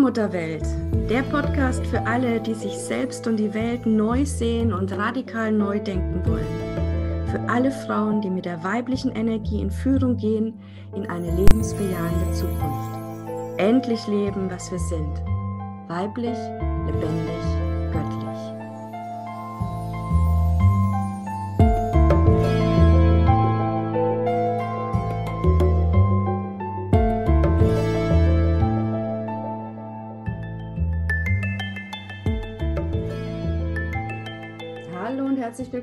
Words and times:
Allmutterwelt, 0.00 0.64
der 1.10 1.20
Podcast 1.24 1.86
für 1.88 2.00
alle, 2.06 2.40
die 2.40 2.54
sich 2.54 2.72
selbst 2.72 3.26
und 3.26 3.36
die 3.36 3.52
Welt 3.52 3.84
neu 3.84 4.24
sehen 4.24 4.72
und 4.72 4.90
radikal 4.96 5.52
neu 5.52 5.78
denken 5.78 6.22
wollen. 6.24 7.26
Für 7.30 7.40
alle 7.52 7.70
Frauen, 7.70 8.22
die 8.22 8.30
mit 8.30 8.46
der 8.46 8.64
weiblichen 8.64 9.14
Energie 9.14 9.60
in 9.60 9.70
Führung 9.70 10.16
gehen 10.16 10.58
in 10.96 11.06
eine 11.10 11.30
lebensbejahende 11.36 12.32
Zukunft. 12.32 13.58
Endlich 13.58 14.06
leben, 14.06 14.50
was 14.50 14.72
wir 14.72 14.78
sind. 14.78 15.20
Weiblich, 15.88 16.38
lebendig, 16.86 17.92
göttlich. 17.92 18.29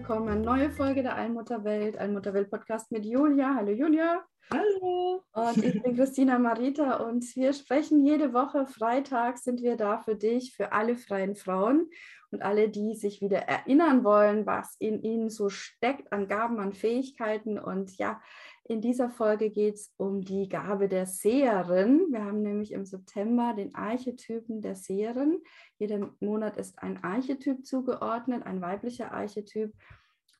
Willkommen. 0.07 0.29
Eine 0.29 0.41
neue 0.41 0.71
Folge 0.71 1.03
der 1.03 1.17
Allmutterwelt, 1.17 1.97
Allmutterwelt 1.97 2.49
Podcast 2.49 2.93
mit 2.93 3.05
Julia. 3.05 3.55
Hallo 3.55 3.71
Julia. 3.71 4.23
Hallo. 4.49 5.21
Und 5.33 5.57
ich 5.61 5.83
bin 5.83 5.97
Christina 5.97 6.39
Marita 6.39 7.05
und 7.05 7.25
wir 7.35 7.51
sprechen 7.51 8.05
jede 8.05 8.31
Woche. 8.31 8.67
Freitag 8.67 9.37
sind 9.37 9.61
wir 9.61 9.75
da 9.75 9.97
für 9.97 10.15
dich, 10.15 10.55
für 10.55 10.71
alle 10.71 10.95
freien 10.95 11.35
Frauen 11.35 11.89
und 12.31 12.41
alle, 12.41 12.69
die 12.69 12.95
sich 12.95 13.19
wieder 13.19 13.39
erinnern 13.39 14.05
wollen, 14.05 14.45
was 14.45 14.77
in 14.79 15.01
ihnen 15.01 15.29
so 15.29 15.49
steckt 15.49 16.13
an 16.13 16.29
Gaben, 16.29 16.61
an 16.61 16.71
Fähigkeiten. 16.71 17.59
Und 17.59 17.97
ja, 17.97 18.21
in 18.63 18.79
dieser 18.79 19.09
Folge 19.09 19.49
geht 19.49 19.75
es 19.75 19.93
um 19.97 20.21
die 20.21 20.47
Gabe 20.47 20.87
der 20.87 21.05
Seherin. 21.05 22.07
Wir 22.11 22.23
haben 22.23 22.41
nämlich 22.41 22.71
im 22.71 22.85
September 22.85 23.53
den 23.53 23.75
Archetypen 23.75 24.61
der 24.61 24.75
Seherin. 24.75 25.41
Jeder 25.77 26.13
Monat 26.21 26.55
ist 26.55 26.79
ein 26.79 27.03
Archetyp 27.03 27.65
zugeordnet, 27.65 28.45
ein 28.45 28.61
weiblicher 28.61 29.11
Archetyp. 29.11 29.73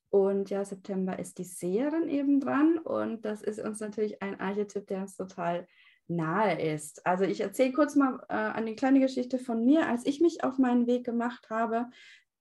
Und 0.10 0.50
ja, 0.50 0.64
September 0.64 1.20
ist 1.20 1.38
die 1.38 1.44
Seherin 1.44 2.10
eben 2.10 2.40
dran. 2.40 2.78
Und 2.78 3.26
das 3.26 3.42
ist 3.42 3.60
uns 3.60 3.80
natürlich 3.80 4.22
ein 4.22 4.40
Archetyp, 4.40 4.88
der 4.88 5.02
uns 5.02 5.16
total 5.16 5.68
nahe 6.08 6.62
ist. 6.74 7.06
Also 7.06 7.26
ich 7.26 7.42
erzähle 7.42 7.74
kurz 7.74 7.96
mal 7.96 8.20
äh, 8.30 8.34
eine 8.34 8.76
kleine 8.76 9.00
Geschichte 9.00 9.40
von 9.40 9.66
mir, 9.66 9.88
als 9.88 10.06
ich 10.06 10.22
mich 10.22 10.44
auf 10.44 10.58
meinen 10.58 10.88
Weg 10.88 11.06
gemacht 11.06 11.50
habe 11.50 11.88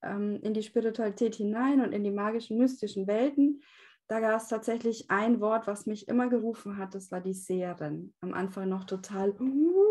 ähm, 0.03 0.39
in 0.43 0.55
die 0.55 0.63
Spiritualität 0.63 1.35
hinein 1.35 1.81
und 1.81 1.93
in 1.93 2.05
die 2.05 2.11
magischen, 2.11 2.59
mystischen 2.59 3.07
Welten. 3.07 3.63
Da 4.09 4.21
gab 4.21 4.41
es 4.41 4.47
tatsächlich 4.49 5.11
ein 5.11 5.41
Wort, 5.41 5.67
was 5.67 5.87
mich 5.87 6.07
immer 6.07 6.29
gerufen 6.29 6.79
hat, 6.79 6.95
das 6.95 7.11
war 7.11 7.21
die 7.21 7.35
Seherin. 7.35 8.15
Am 8.21 8.35
Anfang 8.35 8.69
noch 8.69 8.85
total, 8.85 9.31
uh, 9.41 9.86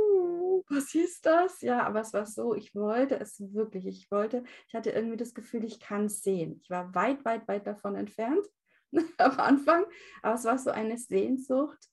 was 0.70 0.96
ist 0.96 1.26
das? 1.26 1.62
Ja, 1.62 1.84
aber 1.84 2.02
es 2.02 2.14
war 2.14 2.26
so, 2.26 2.56
ich 2.56 2.74
wollte 2.76 3.20
es 3.20 3.40
wirklich, 3.54 3.86
ich 3.86 4.12
wollte, 4.12 4.44
ich 4.68 4.76
hatte 4.76 4.90
irgendwie 4.90 5.18
das 5.18 5.34
Gefühl, 5.34 5.64
ich 5.64 5.80
kann 5.80 6.06
es 6.06 6.24
sehen. 6.24 6.60
Ich 6.62 6.70
war 6.70 6.94
weit, 6.96 7.24
weit, 7.26 7.48
weit 7.48 7.68
davon 7.68 7.96
entfernt 7.96 8.46
am 9.18 9.40
Anfang, 9.40 9.86
aber 10.22 10.36
es 10.36 10.46
war 10.46 10.58
so 10.58 10.72
eine 10.72 10.98
Sehnsucht. 10.98 11.90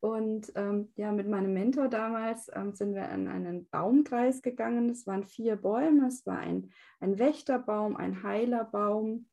Und 0.00 0.52
ähm, 0.54 0.92
ja, 0.96 1.12
mit 1.12 1.28
meinem 1.28 1.54
Mentor 1.54 1.88
damals 1.88 2.50
ähm, 2.54 2.74
sind 2.74 2.94
wir 2.94 3.08
in 3.08 3.26
einen 3.26 3.66
Baumkreis 3.70 4.42
gegangen. 4.42 4.90
Es 4.90 5.06
waren 5.06 5.24
vier 5.24 5.56
Bäume. 5.56 6.08
Es 6.08 6.26
war 6.26 6.40
ein, 6.40 6.70
ein 7.00 7.18
Wächterbaum, 7.18 7.96
ein 7.96 8.22
Heilerbaum, 8.22 9.30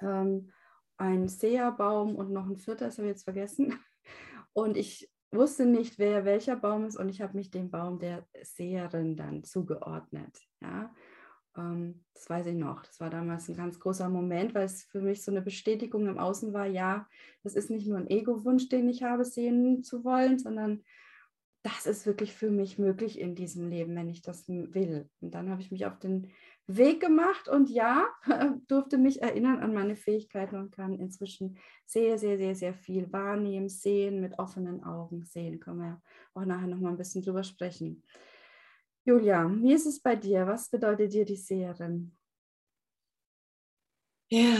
ähm, 0.00 0.52
ein 0.96 1.28
Seherbaum 1.28 2.16
und 2.16 2.32
noch 2.32 2.46
ein 2.46 2.56
vierter, 2.56 2.86
das 2.86 2.96
habe 2.96 3.08
ich 3.08 3.12
jetzt 3.12 3.24
vergessen. 3.24 3.78
Und 4.54 4.76
ich 4.76 5.10
wusste 5.32 5.66
nicht, 5.66 5.98
wer 5.98 6.24
welcher 6.24 6.56
Baum 6.56 6.86
ist 6.86 6.96
und 6.96 7.08
ich 7.08 7.20
habe 7.20 7.36
mich 7.36 7.50
dem 7.50 7.70
Baum 7.70 7.98
der 7.98 8.26
Seherin 8.42 9.16
dann 9.16 9.44
zugeordnet. 9.44 10.38
Ja, 10.60 10.94
ähm, 11.56 12.04
das 12.14 12.30
weiß 12.30 12.46
ich 12.46 12.56
noch. 12.56 12.82
Das 12.84 13.00
war 13.00 13.10
damals 13.10 13.48
ein 13.48 13.56
ganz 13.56 13.78
großer 13.78 14.08
Moment, 14.08 14.54
weil 14.54 14.64
es 14.64 14.84
für 14.84 15.00
mich 15.00 15.22
so 15.22 15.30
eine 15.30 15.42
Bestätigung 15.42 16.06
im 16.06 16.18
Außen 16.18 16.52
war, 16.52 16.66
ja, 16.66 17.06
das 17.42 17.54
ist 17.54 17.70
nicht 17.70 17.86
nur 17.86 17.98
ein 17.98 18.10
Ego-Wunsch, 18.10 18.68
den 18.68 18.88
ich 18.88 19.02
habe, 19.02 19.24
sehen 19.24 19.82
zu 19.82 20.04
wollen, 20.04 20.38
sondern 20.38 20.82
das 21.62 21.86
ist 21.86 22.06
wirklich 22.06 22.32
für 22.32 22.50
mich 22.50 22.78
möglich 22.78 23.18
in 23.18 23.34
diesem 23.34 23.68
Leben, 23.68 23.94
wenn 23.96 24.08
ich 24.08 24.22
das 24.22 24.48
will. 24.48 25.10
Und 25.20 25.34
dann 25.34 25.50
habe 25.50 25.60
ich 25.60 25.70
mich 25.70 25.86
auf 25.86 25.98
den 25.98 26.30
Weg 26.70 27.00
gemacht 27.00 27.48
und 27.48 27.70
ja, 27.70 28.06
durfte 28.68 28.98
mich 28.98 29.22
erinnern 29.22 29.60
an 29.60 29.72
meine 29.72 29.96
Fähigkeiten 29.96 30.56
und 30.56 30.70
kann 30.70 30.98
inzwischen 30.98 31.58
sehr, 31.86 32.18
sehr, 32.18 32.36
sehr, 32.36 32.54
sehr 32.54 32.74
viel 32.74 33.10
wahrnehmen, 33.10 33.70
sehen, 33.70 34.20
mit 34.20 34.38
offenen 34.38 34.84
Augen 34.84 35.24
sehen. 35.24 35.60
Können 35.60 35.78
wir 35.78 36.02
auch 36.34 36.44
nachher 36.44 36.66
noch 36.66 36.78
mal 36.78 36.90
ein 36.90 36.98
bisschen 36.98 37.22
drüber 37.22 37.42
sprechen. 37.42 38.04
Julia, 39.04 39.50
wie 39.62 39.72
ist 39.72 39.86
es 39.86 39.98
bei 39.98 40.14
dir? 40.14 40.46
Was 40.46 40.68
bedeutet 40.68 41.14
dir 41.14 41.24
die 41.24 41.36
Seherin? 41.36 42.14
Ja, 44.30 44.58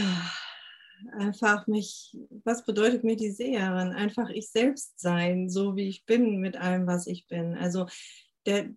einfach 1.11 1.67
mich, 1.67 2.17
was 2.43 2.65
bedeutet 2.65 3.03
mir 3.03 3.15
die 3.15 3.29
Seherin? 3.29 3.91
Einfach 3.91 4.29
ich 4.29 4.49
selbst 4.49 4.99
sein, 4.99 5.47
so 5.47 5.75
wie 5.75 5.87
ich 5.87 6.05
bin, 6.05 6.39
mit 6.39 6.57
allem, 6.57 6.87
was 6.87 7.05
ich 7.05 7.27
bin. 7.27 7.53
Also 7.53 7.85
der, 8.47 8.73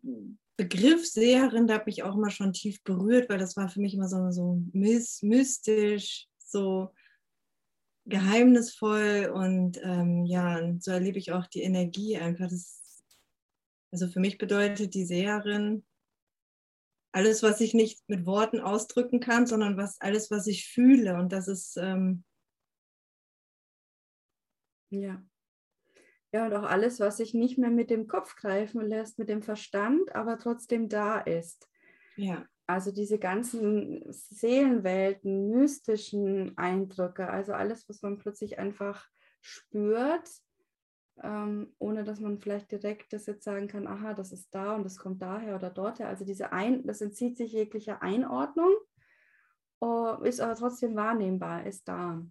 Begriff 0.57 1.07
Seherin, 1.07 1.67
da 1.67 1.75
hat 1.75 1.87
mich 1.87 2.03
auch 2.03 2.15
immer 2.15 2.31
schon 2.31 2.53
tief 2.53 2.83
berührt, 2.83 3.29
weil 3.29 3.39
das 3.39 3.57
war 3.57 3.69
für 3.69 3.81
mich 3.81 3.95
immer 3.95 4.09
so, 4.09 4.31
so 4.31 4.63
mystisch, 4.73 6.29
so 6.39 6.93
geheimnisvoll 8.05 9.31
und 9.33 9.81
ähm, 9.83 10.25
ja, 10.27 10.59
und 10.59 10.83
so 10.83 10.91
erlebe 10.91 11.19
ich 11.19 11.33
auch 11.33 11.47
die 11.47 11.63
Energie 11.63 12.19
einfach. 12.19 12.49
Das, 12.49 12.83
also 13.93 14.09
für 14.09 14.21
mich 14.21 14.39
bedeutet 14.39 14.95
die 14.95 15.07
Seherin 15.07 15.85
alles, 17.13 17.43
was 17.43 17.61
ich 17.61 17.75
nicht 17.75 18.09
mit 18.09 18.27
Worten 18.27 18.61
ausdrücken 18.61 19.21
kann, 19.21 19.47
sondern 19.47 19.77
was 19.77 20.01
alles, 20.01 20.31
was 20.31 20.47
ich 20.47 20.67
fühle 20.69 21.17
und 21.17 21.33
das 21.33 21.47
ist 21.47 21.77
ähm, 21.77 22.25
ja. 24.91 25.23
Ja, 26.33 26.47
und 26.47 26.55
auch 26.55 26.63
alles, 26.63 26.99
was 26.99 27.19
sich 27.19 27.35
nicht 27.35 27.59
mehr 27.59 27.71
mit 27.71 27.91
dem 27.91 28.07
Kopf 28.07 28.37
greifen 28.37 28.81
lässt, 28.81 29.19
mit 29.19 29.29
dem 29.29 29.43
Verstand, 29.43 30.15
aber 30.15 30.39
trotzdem 30.39 30.89
da 30.89 31.19
ist. 31.19 31.69
Ja. 32.17 32.47
Also 32.67 32.91
diese 32.91 33.19
ganzen 33.19 34.03
Seelenwelten, 34.11 35.51
mystischen 35.51 36.57
Eindrücke, 36.57 37.29
also 37.29 37.53
alles, 37.53 37.87
was 37.89 38.01
man 38.01 38.19
plötzlich 38.19 38.59
einfach 38.59 39.07
spürt, 39.43 40.31
ähm, 41.23 41.75
ohne 41.79 42.05
dass 42.05 42.21
man 42.21 42.39
vielleicht 42.39 42.73
direkt 42.73 43.13
das 43.13 43.27
jetzt 43.27 43.45
sagen 43.45 43.69
kann, 43.69 43.87
aha, 43.87 44.15
das 44.15 44.33
ist 44.33 44.55
da 44.55 44.75
und 44.75 44.85
das 44.85 44.97
kommt 44.97 45.21
daher 45.21 45.57
oder 45.57 45.69
dorther. 45.69 46.09
Also 46.09 46.25
diese 46.25 46.53
Ein 46.53 46.87
das 46.87 47.01
entzieht 47.01 47.37
sich 47.37 47.53
jeglicher 47.53 48.01
Einordnung, 48.03 48.75
uh, 49.83 50.23
ist 50.23 50.41
aber 50.41 50.55
trotzdem 50.55 50.97
wahrnehmbar, 50.97 51.67
ist 51.67 51.87
da. 51.87 52.25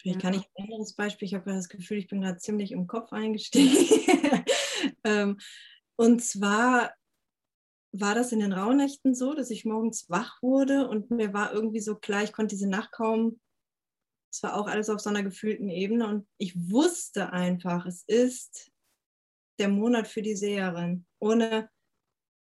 Vielleicht 0.00 0.20
kann 0.20 0.34
ich 0.34 0.42
ein 0.56 0.64
anderes 0.64 0.94
Beispiel. 0.94 1.26
Ich 1.26 1.34
habe 1.34 1.52
das 1.52 1.68
Gefühl, 1.68 1.98
ich 1.98 2.08
bin 2.08 2.22
gerade 2.22 2.38
ziemlich 2.38 2.72
im 2.72 2.86
Kopf 2.86 3.12
eingestiegen. 3.12 3.76
ähm, 5.04 5.38
und 5.96 6.24
zwar 6.24 6.94
war 7.92 8.14
das 8.14 8.32
in 8.32 8.40
den 8.40 8.52
Rauhnächten 8.52 9.14
so, 9.14 9.34
dass 9.34 9.50
ich 9.50 9.64
morgens 9.64 10.08
wach 10.08 10.40
wurde 10.42 10.88
und 10.88 11.10
mir 11.10 11.34
war 11.34 11.52
irgendwie 11.52 11.80
so 11.80 11.96
klar, 11.96 12.22
ich 12.22 12.32
konnte 12.32 12.54
diese 12.54 12.68
Nacht 12.68 12.92
kaum, 12.92 13.40
es 14.32 14.42
war 14.42 14.56
auch 14.56 14.68
alles 14.68 14.88
auf 14.88 15.00
so 15.00 15.10
einer 15.10 15.24
gefühlten 15.24 15.68
Ebene 15.68 16.06
und 16.06 16.26
ich 16.38 16.54
wusste 16.70 17.32
einfach, 17.32 17.84
es 17.84 18.04
ist 18.06 18.70
der 19.58 19.68
Monat 19.68 20.06
für 20.08 20.22
die 20.22 20.36
Seherin, 20.36 21.04
ohne 21.18 21.68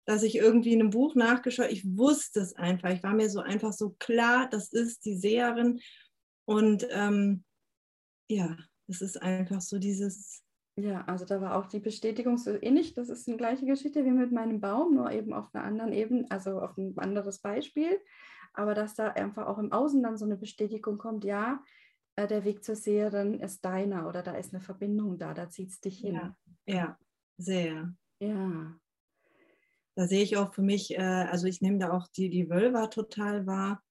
dass 0.06 0.22
ich 0.22 0.36
irgendwie 0.36 0.74
in 0.74 0.80
einem 0.80 0.90
Buch 0.90 1.14
nachgeschaut, 1.14 1.70
ich 1.70 1.84
wusste 1.96 2.40
es 2.40 2.54
einfach, 2.54 2.90
ich 2.90 3.02
war 3.02 3.14
mir 3.14 3.28
so 3.28 3.40
einfach 3.40 3.72
so 3.72 3.96
klar, 3.98 4.48
das 4.48 4.72
ist 4.72 5.04
die 5.04 5.16
Seherin 5.16 5.80
und 6.46 6.86
ähm, 6.90 7.44
ja, 8.28 8.56
es 8.86 9.00
ist 9.00 9.20
einfach 9.22 9.60
so 9.60 9.78
dieses. 9.78 10.42
Ja, 10.76 11.04
also 11.06 11.24
da 11.24 11.40
war 11.40 11.56
auch 11.56 11.66
die 11.66 11.80
Bestätigung 11.80 12.38
so 12.38 12.50
ähnlich. 12.50 12.94
Das 12.94 13.08
ist 13.08 13.26
eine 13.26 13.36
gleiche 13.36 13.66
Geschichte 13.66 14.04
wie 14.04 14.12
mit 14.12 14.30
meinem 14.30 14.60
Baum, 14.60 14.94
nur 14.94 15.10
eben 15.10 15.32
auf 15.32 15.52
einer 15.52 15.64
anderen 15.64 15.92
Ebene, 15.92 16.26
also 16.30 16.60
auf 16.60 16.76
ein 16.78 16.96
anderes 16.98 17.40
Beispiel. 17.40 17.98
Aber 18.54 18.74
dass 18.74 18.94
da 18.94 19.08
einfach 19.08 19.46
auch 19.46 19.58
im 19.58 19.72
Außen 19.72 20.02
dann 20.02 20.16
so 20.16 20.24
eine 20.24 20.36
Bestätigung 20.36 20.98
kommt, 20.98 21.24
ja, 21.24 21.62
äh, 22.16 22.26
der 22.26 22.44
Weg 22.44 22.64
zur 22.64 22.76
Seherin 22.76 23.40
ist 23.40 23.64
deiner 23.64 24.08
oder 24.08 24.22
da 24.22 24.32
ist 24.32 24.52
eine 24.52 24.60
Verbindung 24.60 25.18
da, 25.18 25.34
da 25.34 25.50
zieht 25.50 25.70
es 25.70 25.80
dich 25.80 26.00
hin. 26.00 26.14
Ja, 26.14 26.36
ja, 26.66 26.98
sehr. 27.36 27.94
Ja. 28.20 28.74
Da 29.94 30.06
sehe 30.06 30.22
ich 30.22 30.36
auch 30.36 30.54
für 30.54 30.62
mich, 30.62 30.96
äh, 30.96 31.02
also 31.02 31.46
ich 31.46 31.60
nehme 31.60 31.78
da 31.78 31.92
auch 31.92 32.06
die, 32.08 32.30
die 32.30 32.48
Wölver 32.48 32.88
total 32.88 33.46
wahr 33.46 33.82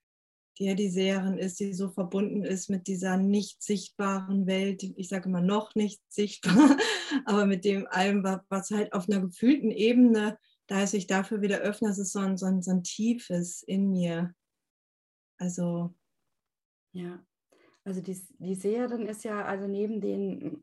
die 0.60 0.90
Seherin 0.90 1.38
ist, 1.38 1.60
die 1.60 1.74
so 1.74 1.90
verbunden 1.90 2.44
ist 2.44 2.70
mit 2.70 2.88
dieser 2.88 3.18
nicht 3.18 3.62
sichtbaren 3.62 4.48
Welt, 4.48 4.84
ich 4.84 5.10
sage 5.10 5.30
immer 5.30 5.42
noch 5.42 5.76
nicht 5.76 6.02
sichtbar, 6.10 6.78
aber 7.26 7.46
mit 7.46 7.66
dem 7.66 7.88
allem, 7.88 8.24
was 8.50 8.72
halt 8.72 8.94
auf 8.94 9.08
einer 9.08 9.22
gefühlten 9.22 9.72
Ebene, 9.72 10.38
da 10.68 10.82
es 10.82 10.92
sich 10.92 11.08
dafür 11.08 11.42
wieder 11.42 11.60
öffnet, 11.60 11.92
das 11.92 12.00
ist 12.00 12.12
so 12.12 12.20
ein, 12.20 12.38
so 12.38 12.46
ein, 12.46 12.62
so 12.62 12.72
ein 12.72 12.84
tiefes 12.84 13.64
in 13.64 13.90
mir. 13.90 14.34
Also. 15.38 15.96
Ja, 16.94 17.24
also 17.84 18.02
die, 18.02 18.20
die 18.40 18.56
Seherin 18.56 19.06
ist 19.06 19.24
ja 19.24 19.46
also 19.46 19.68
neben 19.68 20.02
den 20.02 20.60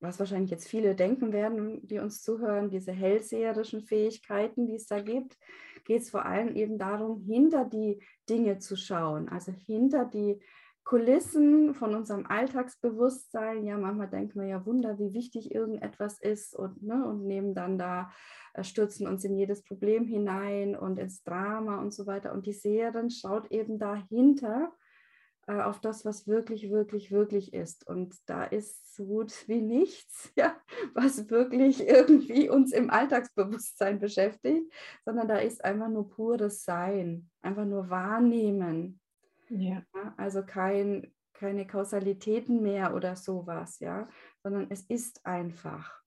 was 0.00 0.18
wahrscheinlich 0.18 0.50
jetzt 0.50 0.68
viele 0.68 0.94
denken 0.94 1.32
werden, 1.32 1.86
die 1.86 1.98
uns 1.98 2.22
zuhören, 2.22 2.70
diese 2.70 2.92
hellseherischen 2.92 3.82
Fähigkeiten, 3.82 4.66
die 4.66 4.74
es 4.74 4.86
da 4.86 5.00
gibt, 5.00 5.36
geht 5.86 6.02
es 6.02 6.10
vor 6.10 6.26
allem 6.26 6.54
eben 6.54 6.78
darum, 6.78 7.22
hinter 7.22 7.64
die 7.64 8.02
Dinge 8.28 8.58
zu 8.58 8.76
schauen, 8.76 9.28
also 9.28 9.52
hinter 9.52 10.04
die 10.04 10.40
Kulissen 10.84 11.74
von 11.74 11.96
unserem 11.96 12.26
Alltagsbewusstsein. 12.26 13.64
Ja, 13.64 13.76
manchmal 13.76 14.08
denken 14.08 14.40
wir 14.40 14.46
ja 14.46 14.64
Wunder, 14.66 14.98
wie 15.00 15.14
wichtig 15.14 15.52
irgendetwas 15.52 16.20
ist 16.20 16.54
und, 16.54 16.80
ne, 16.82 17.04
und 17.04 17.26
nehmen 17.26 17.54
dann 17.54 17.76
da, 17.76 18.12
äh, 18.54 18.62
stürzen 18.62 19.08
uns 19.08 19.24
in 19.24 19.36
jedes 19.36 19.64
Problem 19.64 20.06
hinein 20.06 20.76
und 20.76 20.98
ins 20.98 21.24
Drama 21.24 21.80
und 21.80 21.92
so 21.92 22.06
weiter. 22.06 22.32
Und 22.32 22.46
die 22.46 22.52
Seherin 22.52 23.10
schaut 23.10 23.50
eben 23.50 23.80
dahinter 23.80 24.72
äh, 25.46 25.62
auf 25.62 25.80
das, 25.80 26.04
was 26.04 26.26
wirklich, 26.26 26.70
wirklich, 26.70 27.12
wirklich 27.12 27.52
ist. 27.52 27.86
Und 27.86 28.16
da 28.26 28.44
ist 28.44 28.94
so 28.94 29.06
gut 29.06 29.32
wie 29.48 29.60
nichts, 29.60 30.32
ja, 30.36 30.56
was 30.94 31.30
wirklich 31.30 31.86
irgendwie 31.86 32.48
uns 32.48 32.72
im 32.72 32.90
Alltagsbewusstsein 32.90 34.00
beschäftigt, 34.00 34.72
sondern 35.04 35.28
da 35.28 35.38
ist 35.38 35.64
einfach 35.64 35.88
nur 35.88 36.08
pures 36.08 36.64
Sein, 36.64 37.30
einfach 37.42 37.64
nur 37.64 37.90
Wahrnehmen. 37.90 39.00
Ja. 39.48 39.82
ja 39.94 40.14
also 40.16 40.42
kein, 40.44 41.14
keine 41.32 41.66
Kausalitäten 41.66 42.62
mehr 42.62 42.94
oder 42.94 43.14
sowas, 43.14 43.78
ja, 43.78 44.08
sondern 44.42 44.66
es 44.70 44.82
ist 44.82 45.24
einfach. 45.24 46.02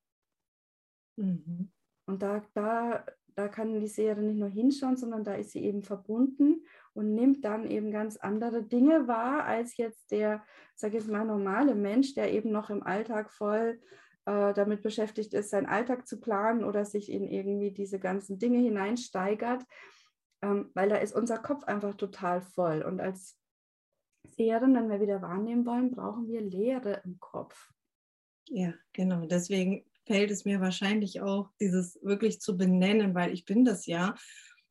Mhm. 1.16 1.72
Und 2.08 2.24
da, 2.24 2.44
da, 2.54 3.06
da 3.36 3.48
kann 3.48 3.80
die 3.80 3.88
Seherin 3.88 4.28
nicht 4.28 4.40
nur 4.40 4.50
hinschauen, 4.50 4.98
sondern 4.98 5.24
da 5.24 5.36
ist 5.36 5.52
sie 5.52 5.64
eben 5.64 5.84
verbunden 5.84 6.66
und 7.00 7.16
nimmt 7.16 7.46
dann 7.46 7.72
eben 7.72 7.92
ganz 7.92 8.18
andere 8.18 8.62
Dinge 8.62 9.08
wahr 9.08 9.46
als 9.46 9.78
jetzt 9.78 10.12
der, 10.12 10.44
sage 10.76 10.98
ich 10.98 11.04
jetzt 11.04 11.10
mal, 11.10 11.26
normale 11.26 11.74
Mensch, 11.74 12.14
der 12.14 12.34
eben 12.34 12.52
noch 12.52 12.70
im 12.70 12.84
Alltag 12.84 13.32
voll 13.32 13.80
äh, 14.26 14.54
damit 14.54 14.82
beschäftigt 14.84 15.34
ist, 15.34 15.50
seinen 15.50 15.66
Alltag 15.66 16.10
zu 16.10 16.20
planen 16.20 16.66
oder 16.66 16.84
sich 16.84 17.10
in 17.10 17.26
irgendwie 17.26 17.72
diese 17.72 18.00
ganzen 18.00 18.38
Dinge 18.38 18.58
hineinsteigert, 18.58 19.64
ähm, 20.42 20.72
weil 20.74 20.90
da 20.90 20.98
ist 20.98 21.16
unser 21.16 21.38
Kopf 21.38 21.64
einfach 21.64 21.96
total 21.96 22.42
voll. 22.42 22.82
Und 22.82 23.00
als 23.00 23.38
Seherin, 24.28 24.76
wenn 24.76 24.90
wir 24.90 25.00
wieder 25.00 25.22
wahrnehmen 25.22 25.66
wollen, 25.66 25.92
brauchen 25.92 26.28
wir 26.28 26.42
Leere 26.42 27.02
im 27.06 27.18
Kopf. 27.22 27.72
Ja, 28.50 28.74
genau. 28.92 29.26
Deswegen 29.26 29.86
fällt 30.06 30.32
es 30.32 30.44
mir 30.44 30.60
wahrscheinlich 30.60 31.22
auch, 31.22 31.50
dieses 31.62 31.98
wirklich 32.04 32.42
zu 32.42 32.58
benennen, 32.58 33.16
weil 33.16 33.32
ich 33.32 33.46
bin 33.46 33.64
das 33.64 33.86
ja. 33.86 34.16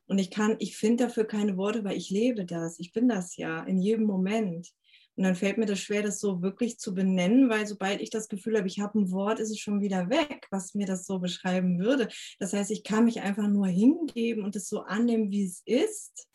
Und 0.08 0.18
ich 0.18 0.30
kann, 0.30 0.56
ich 0.58 0.76
finde 0.76 1.04
dafür 1.04 1.24
keine 1.24 1.56
Worte, 1.56 1.84
weil 1.84 1.96
ich 1.96 2.10
lebe 2.10 2.44
das. 2.44 2.80
Ich 2.80 2.92
bin 2.92 3.08
das 3.08 3.36
ja 3.36 3.62
in 3.64 3.78
jedem 3.78 4.06
Moment. 4.06 4.72
Und 5.16 5.24
dann 5.24 5.34
fällt 5.34 5.58
mir 5.58 5.66
das 5.66 5.80
schwer, 5.80 6.02
das 6.02 6.20
so 6.20 6.42
wirklich 6.42 6.78
zu 6.78 6.94
benennen, 6.94 7.50
weil 7.50 7.66
sobald 7.66 8.00
ich 8.00 8.08
das 8.08 8.28
Gefühl 8.28 8.56
habe, 8.56 8.68
ich 8.68 8.80
habe 8.80 8.98
ein 8.98 9.10
Wort, 9.10 9.40
ist 9.40 9.50
es 9.50 9.58
schon 9.58 9.80
wieder 9.80 10.08
weg, 10.08 10.46
was 10.50 10.74
mir 10.74 10.86
das 10.86 11.06
so 11.06 11.18
beschreiben 11.18 11.78
würde. 11.78 12.08
Das 12.38 12.52
heißt, 12.52 12.70
ich 12.70 12.84
kann 12.84 13.04
mich 13.04 13.20
einfach 13.20 13.48
nur 13.48 13.66
hingeben 13.66 14.44
und 14.44 14.56
es 14.56 14.68
so 14.68 14.82
annehmen, 14.82 15.30
wie 15.30 15.44
es 15.44 15.60
ist. 15.66 16.28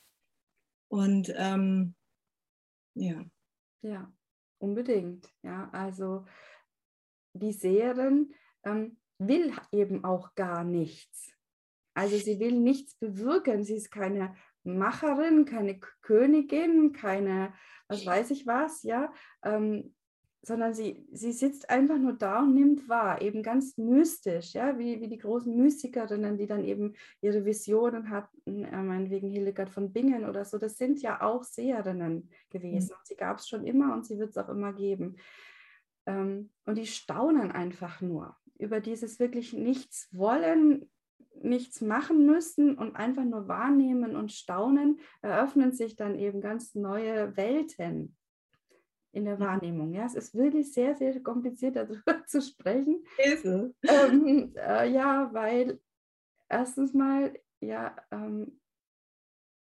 Und 0.90 1.34
ähm, 1.36 1.96
ja. 2.94 3.26
Ja, 3.82 4.14
unbedingt. 4.60 5.34
Ja, 5.44 5.70
also 5.72 6.26
die 7.34 7.54
Seherin 7.54 8.34
ähm, 8.64 8.98
will 9.18 9.54
eben 9.72 10.04
auch 10.04 10.36
gar 10.36 10.64
nichts. 10.64 11.33
Also 11.94 12.18
sie 12.18 12.40
will 12.40 12.60
nichts 12.60 12.96
bewirken. 12.96 13.64
Sie 13.64 13.76
ist 13.76 13.92
keine 13.92 14.36
Macherin, 14.64 15.46
keine 15.46 15.80
Königin, 16.02 16.94
keine, 16.94 17.54
was 17.88 18.06
weiß 18.06 18.32
ich 18.32 18.48
was, 18.48 18.84
ja, 18.84 19.12
ähm, 19.44 19.94
sondern 20.46 20.74
sie, 20.74 21.08
sie 21.12 21.32
sitzt 21.32 21.70
einfach 21.70 21.98
nur 21.98 22.14
da 22.14 22.42
und 22.42 22.54
nimmt 22.54 22.90
wahr, 22.90 23.22
eben 23.22 23.44
ganz 23.44 23.78
mystisch, 23.78 24.54
ja, 24.54 24.78
wie, 24.78 25.00
wie 25.00 25.08
die 25.08 25.18
großen 25.18 25.56
Mystikerinnen, 25.56 26.38
die 26.38 26.48
dann 26.48 26.66
eben 26.66 26.96
ihre 27.22 27.46
Visionen 27.46 28.10
hatten, 28.10 28.66
äh, 28.66 28.84
meinetwegen 28.84 29.30
Hildegard 29.30 29.70
von 29.70 29.94
Bingen 29.94 30.26
oder 30.26 30.44
so, 30.44 30.58
das 30.58 30.78
sind 30.78 31.02
ja 31.02 31.22
auch 31.22 31.44
Seherinnen 31.44 32.30
gewesen. 32.50 32.92
Mhm. 32.92 33.04
Sie 33.06 33.16
gab 33.16 33.38
es 33.38 33.48
schon 33.48 33.66
immer 33.66 33.94
und 33.94 34.06
sie 34.06 34.20
wird 34.20 34.32
es 34.32 34.38
auch 34.38 34.50
immer 34.50 34.74
geben. 34.74 35.16
Ähm, 36.06 36.50
und 36.66 36.78
die 36.78 36.88
staunen 36.88 37.52
einfach 37.52 38.02
nur 38.02 38.36
über 38.60 38.82
dieses 38.82 39.20
wirklich 39.20 39.54
nichts 39.54 40.10
wollen, 40.12 40.90
nichts 41.44 41.82
machen 41.82 42.26
müssen 42.26 42.78
und 42.78 42.96
einfach 42.96 43.24
nur 43.24 43.48
wahrnehmen 43.48 44.16
und 44.16 44.32
staunen, 44.32 45.00
eröffnen 45.22 45.72
sich 45.72 45.96
dann 45.96 46.18
eben 46.18 46.42
ganz 46.42 46.76
neue 46.76 47.36
Welten 47.36 48.16
in 49.12 49.26
der 49.26 49.40
Wahrnehmung. 49.40 49.94
Ja, 49.94 50.06
es 50.06 50.16
ist 50.16 50.34
wirklich 50.34 50.74
sehr, 50.74 50.96
sehr 50.96 51.22
kompliziert 51.22 51.76
darüber 51.78 52.26
zu 52.26 52.42
sprechen. 52.42 53.06
Hilfe. 53.18 53.74
Ähm, 53.84 54.54
äh, 54.56 54.90
ja, 54.90 55.30
weil 55.34 55.80
erstens 56.50 56.94
mal, 56.94 57.34
ja, 57.60 57.96
ähm, 58.12 58.60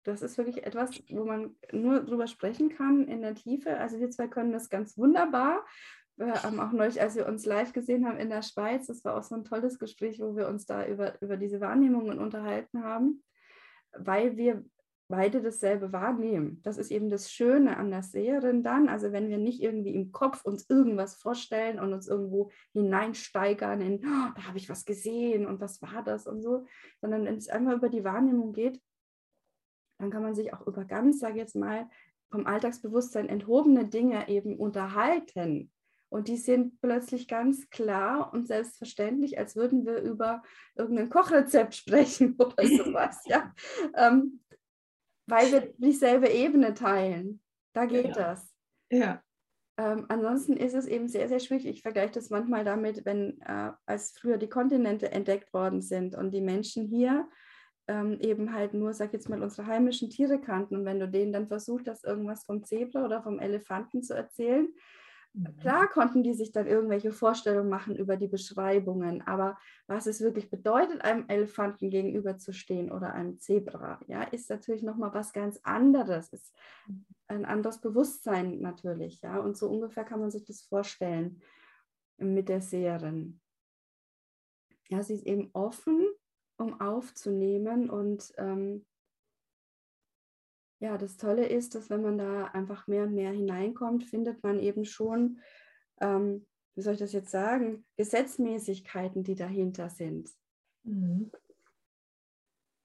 das 0.03 0.21
ist 0.21 0.37
wirklich 0.37 0.65
etwas, 0.65 0.91
wo 1.09 1.23
man 1.23 1.55
nur 1.71 2.01
drüber 2.03 2.27
sprechen 2.27 2.69
kann 2.69 3.07
in 3.07 3.21
der 3.21 3.35
Tiefe. 3.35 3.77
Also 3.77 3.99
wir 3.99 4.09
zwei 4.09 4.27
können 4.27 4.51
das 4.51 4.69
ganz 4.69 4.97
wunderbar 4.97 5.65
haben 6.19 6.59
auch 6.59 6.71
neulich, 6.71 7.01
als 7.01 7.15
wir 7.15 7.27
uns 7.27 7.45
live 7.45 7.73
gesehen 7.73 8.05
haben 8.05 8.17
in 8.17 8.29
der 8.29 8.43
Schweiz, 8.43 8.87
das 8.87 9.03
war 9.03 9.17
auch 9.17 9.23
so 9.23 9.35
ein 9.35 9.43
tolles 9.43 9.79
Gespräch, 9.79 10.19
wo 10.19 10.35
wir 10.35 10.47
uns 10.47 10.65
da 10.65 10.85
über, 10.85 11.19
über 11.21 11.37
diese 11.37 11.59
Wahrnehmungen 11.59 12.19
unterhalten 12.19 12.83
haben, 12.83 13.23
weil 13.97 14.37
wir 14.37 14.63
beide 15.09 15.41
dasselbe 15.41 15.91
wahrnehmen. 15.91 16.61
Das 16.63 16.77
ist 16.77 16.91
eben 16.91 17.09
das 17.09 17.31
Schöne 17.31 17.77
an 17.77 17.91
der 17.91 18.03
Seherin 18.03 18.63
dann. 18.63 18.89
Also 18.89 19.11
wenn 19.11 19.29
wir 19.29 19.37
nicht 19.37 19.61
irgendwie 19.61 19.93
im 19.93 20.11
Kopf 20.11 20.43
uns 20.45 20.69
irgendwas 20.69 21.15
vorstellen 21.15 21.79
und 21.79 21.93
uns 21.93 22.07
irgendwo 22.07 22.51
hineinsteigern 22.71 23.81
in, 23.81 23.95
oh, 23.97 24.31
da 24.35 24.47
habe 24.47 24.57
ich 24.57 24.69
was 24.69 24.85
gesehen 24.85 25.45
und 25.45 25.59
was 25.59 25.81
war 25.81 26.03
das 26.03 26.25
und 26.25 26.41
so, 26.41 26.65
sondern 27.01 27.25
wenn 27.25 27.35
es 27.35 27.49
einmal 27.49 27.75
über 27.75 27.89
die 27.89 28.03
Wahrnehmung 28.03 28.53
geht, 28.53 28.81
dann 29.99 30.09
kann 30.09 30.23
man 30.23 30.35
sich 30.35 30.53
auch 30.53 30.65
über 30.65 30.85
ganz, 30.85 31.19
sage 31.19 31.33
ich 31.33 31.39
jetzt 31.39 31.55
mal, 31.55 31.89
vom 32.31 32.47
Alltagsbewusstsein 32.47 33.29
enthobene 33.29 33.87
Dinge 33.87 34.27
eben 34.27 34.57
unterhalten. 34.57 35.71
Und 36.13 36.27
die 36.27 36.37
sind 36.37 36.79
plötzlich 36.79 37.27
ganz 37.27 37.71
klar 37.71 38.31
und 38.33 38.47
selbstverständlich, 38.47 39.39
als 39.39 39.55
würden 39.55 39.83
wir 39.83 39.99
über 39.99 40.43
irgendein 40.75 41.09
Kochrezept 41.09 41.73
sprechen 41.73 42.35
oder 42.37 42.67
sowas, 42.67 43.23
ja. 43.25 43.51
Ähm, 43.95 44.39
weil 45.25 45.51
wir 45.51 45.73
dieselbe 45.77 46.29
Ebene 46.29 46.75
teilen. 46.75 47.41
Da 47.73 47.85
geht 47.85 48.09
ja. 48.09 48.13
das. 48.13 48.55
Ja. 48.91 49.23
Ähm, 49.79 50.05
ansonsten 50.09 50.55
ist 50.55 50.75
es 50.75 50.85
eben 50.85 51.07
sehr, 51.07 51.27
sehr 51.29 51.39
schwierig. 51.39 51.65
Ich 51.65 51.81
vergleiche 51.81 52.13
das 52.13 52.29
manchmal 52.29 52.63
damit, 52.63 53.05
wenn 53.05 53.41
äh, 53.41 53.71
als 53.87 54.11
früher 54.11 54.37
die 54.37 54.49
Kontinente 54.49 55.11
entdeckt 55.11 55.51
worden 55.51 55.81
sind 55.81 56.13
und 56.13 56.29
die 56.29 56.41
Menschen 56.41 56.85
hier 56.85 57.27
ähm, 57.87 58.19
eben 58.19 58.53
halt 58.53 58.75
nur, 58.75 58.93
sag 58.93 59.13
jetzt 59.13 59.29
mal, 59.29 59.41
unsere 59.41 59.65
heimischen 59.65 60.11
Tiere 60.11 60.39
kannten. 60.39 60.75
Und 60.75 60.85
wenn 60.85 60.99
du 60.99 61.09
denen 61.09 61.33
dann 61.33 61.47
versucht 61.47 61.87
hast, 61.87 62.05
irgendwas 62.05 62.45
vom 62.45 62.63
Zebra 62.63 63.03
oder 63.03 63.23
vom 63.23 63.39
Elefanten 63.39 64.03
zu 64.03 64.13
erzählen. 64.13 64.71
Klar 65.59 65.87
konnten 65.87 66.21
die 66.21 66.35
sich 66.35 66.51
dann 66.51 66.67
irgendwelche 66.67 67.11
Vorstellungen 67.11 67.69
machen 67.69 67.95
über 67.95 68.17
die 68.17 68.27
Beschreibungen, 68.27 69.25
aber 69.25 69.57
was 69.87 70.05
es 70.05 70.21
wirklich 70.21 70.51
bedeutet, 70.51 71.01
einem 71.01 71.27
Elefanten 71.27 71.89
gegenüberzustehen 71.89 72.91
oder 72.91 73.13
einem 73.13 73.39
Zebra, 73.39 73.99
ja, 74.07 74.21
ist 74.23 74.51
natürlich 74.51 74.83
nochmal 74.83 75.11
was 75.15 75.33
ganz 75.33 75.59
anderes, 75.63 76.31
ist 76.33 76.55
ein 77.27 77.45
anderes 77.45 77.81
Bewusstsein 77.81 78.59
natürlich, 78.59 79.21
ja, 79.21 79.39
und 79.39 79.57
so 79.57 79.69
ungefähr 79.69 80.03
kann 80.03 80.19
man 80.19 80.29
sich 80.29 80.45
das 80.45 80.61
vorstellen 80.61 81.41
mit 82.17 82.47
der 82.47 82.61
Seherin. 82.61 83.41
Ja, 84.89 85.01
sie 85.01 85.15
ist 85.15 85.25
eben 85.25 85.49
offen, 85.53 86.05
um 86.57 86.79
aufzunehmen 86.79 87.89
und 87.89 88.31
ähm, 88.37 88.85
ja, 90.79 90.97
das 90.97 91.17
Tolle 91.17 91.47
ist, 91.47 91.75
dass 91.75 91.89
wenn 91.89 92.01
man 92.01 92.17
da 92.17 92.45
einfach 92.45 92.87
mehr 92.87 93.03
und 93.03 93.13
mehr 93.13 93.31
hineinkommt, 93.31 94.03
findet 94.03 94.43
man 94.43 94.59
eben 94.59 94.85
schon, 94.85 95.39
ähm, 96.01 96.45
wie 96.75 96.81
soll 96.81 96.93
ich 96.93 96.99
das 96.99 97.13
jetzt 97.13 97.31
sagen, 97.31 97.85
Gesetzmäßigkeiten, 97.97 99.23
die 99.23 99.35
dahinter 99.35 99.89
sind. 99.89 100.29
Mhm. 100.83 101.31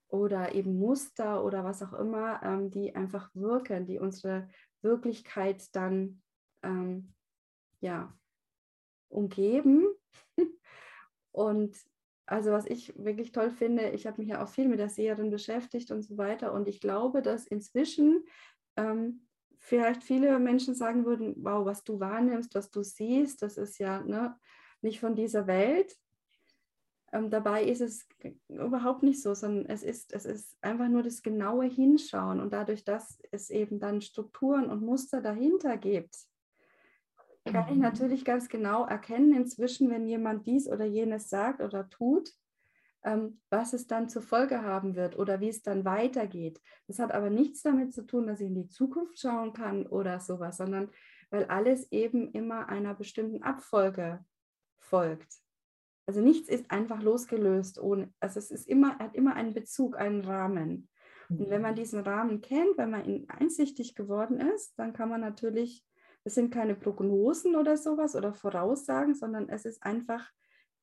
Oder 0.08 0.54
eben 0.54 0.78
Muster 0.78 1.44
oder 1.44 1.64
was 1.64 1.82
auch 1.82 1.92
immer, 1.92 2.42
ähm, 2.42 2.70
die 2.70 2.94
einfach 2.94 3.30
wirken, 3.34 3.86
die 3.86 3.98
unsere 3.98 4.48
Wirklichkeit 4.80 5.74
dann 5.74 6.22
ähm, 6.62 7.14
ja, 7.80 8.16
umgeben. 9.08 9.86
und 11.32 11.76
also 12.28 12.50
was 12.52 12.66
ich 12.66 12.92
wirklich 12.96 13.32
toll 13.32 13.50
finde, 13.50 13.90
ich 13.90 14.06
habe 14.06 14.20
mich 14.20 14.30
ja 14.30 14.42
auch 14.42 14.48
viel 14.48 14.68
mit 14.68 14.78
der 14.78 14.90
Seherin 14.90 15.30
beschäftigt 15.30 15.90
und 15.90 16.02
so 16.02 16.18
weiter. 16.18 16.52
Und 16.52 16.68
ich 16.68 16.80
glaube, 16.80 17.22
dass 17.22 17.46
inzwischen 17.46 18.24
ähm, 18.76 19.26
vielleicht 19.58 20.04
viele 20.04 20.38
Menschen 20.38 20.74
sagen 20.74 21.06
würden, 21.06 21.34
wow, 21.38 21.64
was 21.64 21.84
du 21.84 22.00
wahrnimmst, 22.00 22.54
was 22.54 22.70
du 22.70 22.82
siehst, 22.82 23.42
das 23.42 23.56
ist 23.56 23.78
ja 23.78 24.02
ne, 24.02 24.36
nicht 24.82 25.00
von 25.00 25.14
dieser 25.14 25.46
Welt. 25.46 25.96
Ähm, 27.12 27.30
dabei 27.30 27.64
ist 27.64 27.80
es 27.80 28.06
überhaupt 28.48 29.02
nicht 29.02 29.22
so, 29.22 29.32
sondern 29.32 29.64
es 29.66 29.82
ist, 29.82 30.12
es 30.12 30.26
ist 30.26 30.56
einfach 30.60 30.88
nur 30.88 31.02
das 31.02 31.22
genaue 31.22 31.64
Hinschauen 31.64 32.40
und 32.40 32.52
dadurch, 32.52 32.84
dass 32.84 33.18
es 33.30 33.48
eben 33.48 33.80
dann 33.80 34.02
Strukturen 34.02 34.68
und 34.68 34.82
Muster 34.82 35.22
dahinter 35.22 35.78
gibt, 35.78 36.14
kann 37.52 37.68
ich 37.68 37.76
mhm. 37.76 37.82
natürlich 37.82 38.24
ganz 38.24 38.48
genau 38.48 38.84
erkennen 38.84 39.34
inzwischen, 39.34 39.90
wenn 39.90 40.06
jemand 40.06 40.46
dies 40.46 40.68
oder 40.68 40.84
jenes 40.84 41.28
sagt 41.28 41.60
oder 41.60 41.88
tut, 41.88 42.30
ähm, 43.04 43.40
was 43.50 43.72
es 43.72 43.86
dann 43.86 44.08
zur 44.08 44.22
Folge 44.22 44.62
haben 44.62 44.96
wird 44.96 45.18
oder 45.18 45.40
wie 45.40 45.48
es 45.48 45.62
dann 45.62 45.84
weitergeht. 45.84 46.60
Das 46.86 46.98
hat 46.98 47.12
aber 47.12 47.30
nichts 47.30 47.62
damit 47.62 47.92
zu 47.92 48.06
tun, 48.06 48.26
dass 48.26 48.40
ich 48.40 48.48
in 48.48 48.54
die 48.54 48.68
Zukunft 48.68 49.18
schauen 49.18 49.52
kann 49.52 49.86
oder 49.86 50.20
sowas, 50.20 50.56
sondern 50.56 50.90
weil 51.30 51.44
alles 51.44 51.90
eben 51.92 52.30
immer 52.32 52.68
einer 52.68 52.94
bestimmten 52.94 53.42
Abfolge 53.42 54.24
folgt. 54.78 55.32
Also 56.06 56.22
nichts 56.22 56.48
ist 56.48 56.70
einfach 56.70 57.02
losgelöst 57.02 57.78
ohne, 57.78 58.12
also 58.18 58.38
es 58.38 58.50
ist 58.50 58.66
immer, 58.66 58.98
hat 58.98 59.14
immer 59.14 59.34
einen 59.34 59.52
Bezug, 59.52 59.98
einen 59.98 60.22
Rahmen. 60.22 60.88
Und 61.28 61.50
wenn 61.50 61.60
man 61.60 61.72
mhm. 61.72 61.76
diesen 61.76 62.00
Rahmen 62.00 62.40
kennt, 62.40 62.78
wenn 62.78 62.90
man 62.90 63.04
ihn 63.04 63.28
einsichtig 63.28 63.94
geworden 63.94 64.40
ist, 64.40 64.78
dann 64.78 64.94
kann 64.94 65.10
man 65.10 65.20
natürlich, 65.20 65.84
es 66.28 66.34
sind 66.34 66.52
keine 66.52 66.74
Prognosen 66.74 67.56
oder 67.56 67.78
sowas 67.78 68.14
oder 68.14 68.34
Voraussagen, 68.34 69.14
sondern 69.14 69.48
es 69.48 69.64
ist 69.64 69.82
einfach 69.82 70.30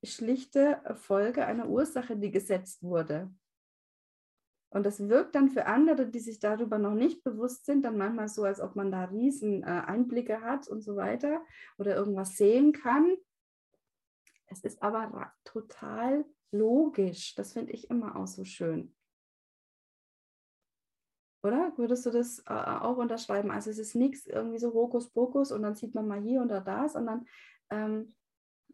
schlichte 0.03 0.81
Folge 0.95 1.45
einer 1.45 1.69
Ursache, 1.69 2.17
die 2.17 2.31
gesetzt 2.31 2.81
wurde. 2.81 3.31
Und 4.69 4.87
das 4.87 5.07
wirkt 5.07 5.35
dann 5.35 5.51
für 5.51 5.67
andere, 5.67 6.07
die 6.07 6.19
sich 6.19 6.39
darüber 6.39 6.79
noch 6.79 6.95
nicht 6.95 7.23
bewusst 7.23 7.67
sind, 7.67 7.83
dann 7.85 7.95
manchmal 7.95 8.27
so, 8.27 8.43
als 8.43 8.59
ob 8.59 8.75
man 8.75 8.91
da 8.91 9.05
riesen 9.05 9.61
äh, 9.61 9.67
Einblicke 9.67 10.41
hat 10.41 10.67
und 10.67 10.81
so 10.81 10.95
weiter 10.95 11.45
oder 11.77 11.95
irgendwas 11.95 12.37
sehen 12.37 12.73
kann. 12.73 13.15
Es 14.47 14.63
ist 14.63 14.81
aber 14.81 15.31
total 15.43 16.25
logisch. 16.51 17.35
Das 17.35 17.53
finde 17.53 17.73
ich 17.73 17.91
immer 17.91 18.15
auch 18.15 18.27
so 18.27 18.45
schön. 18.45 18.95
Oder? 21.45 21.71
Würdest 21.77 22.05
du 22.07 22.09
das 22.09 22.39
äh, 22.47 22.53
auch 22.53 22.97
unterschreiben? 22.97 23.51
Also 23.51 23.69
es 23.69 23.77
ist 23.77 23.93
nichts 23.93 24.25
irgendwie 24.25 24.57
so 24.57 24.73
Hokuspokus 24.73 25.51
und 25.51 25.61
dann 25.61 25.75
sieht 25.75 25.93
man 25.93 26.07
mal 26.07 26.21
hier 26.21 26.41
oder 26.41 26.59
da, 26.59 26.89
sondern 26.89 27.27
ähm, 27.69 28.15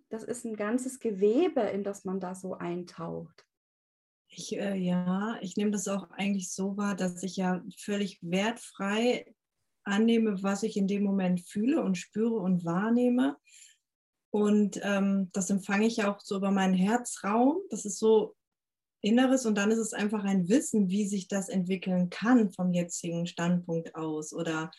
das 0.09 0.23
ist 0.23 0.45
ein 0.45 0.55
ganzes 0.55 0.99
Gewebe, 0.99 1.59
in 1.61 1.83
das 1.83 2.05
man 2.05 2.21
da 2.21 2.33
so 2.33 2.53
eintaucht. 2.53 3.45
Ich, 4.29 4.57
äh, 4.57 4.75
ja, 4.75 5.37
ich 5.41 5.57
nehme 5.57 5.71
das 5.71 5.89
auch 5.89 6.09
eigentlich 6.11 6.49
so 6.49 6.77
wahr, 6.77 6.95
dass 6.95 7.21
ich 7.23 7.35
ja 7.35 7.61
völlig 7.77 8.19
wertfrei 8.21 9.35
annehme, 9.83 10.41
was 10.41 10.63
ich 10.63 10.77
in 10.77 10.87
dem 10.87 11.03
Moment 11.03 11.41
fühle 11.41 11.81
und 11.81 11.97
spüre 11.97 12.35
und 12.35 12.63
wahrnehme. 12.63 13.35
Und 14.29 14.79
ähm, 14.81 15.29
das 15.33 15.49
empfange 15.49 15.87
ich 15.87 16.05
auch 16.05 16.21
so 16.21 16.37
über 16.37 16.51
meinen 16.51 16.73
Herzraum. 16.73 17.57
Das 17.69 17.83
ist 17.83 17.99
so 17.99 18.37
Inneres 19.01 19.45
und 19.45 19.55
dann 19.55 19.71
ist 19.71 19.79
es 19.79 19.93
einfach 19.93 20.23
ein 20.23 20.47
Wissen, 20.47 20.89
wie 20.89 21.07
sich 21.07 21.27
das 21.27 21.49
entwickeln 21.49 22.09
kann 22.09 22.51
vom 22.51 22.71
jetzigen 22.71 23.25
Standpunkt 23.25 23.95
aus 23.95 24.33
oder 24.33 24.71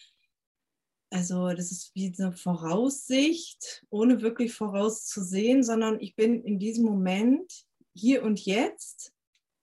also 1.11 1.51
das 1.51 1.71
ist 1.71 1.95
wie 1.95 2.15
eine 2.19 2.33
Voraussicht, 2.33 3.85
ohne 3.91 4.23
wirklich 4.23 4.55
vorauszusehen, 4.55 5.63
sondern 5.63 6.01
ich 6.01 6.17
bin 6.17 6.43
in 6.43 6.59
diesem 6.59 6.87
Moment 6.87 7.67
hier 7.95 8.23
und 8.23 8.47
jetzt 8.47 9.13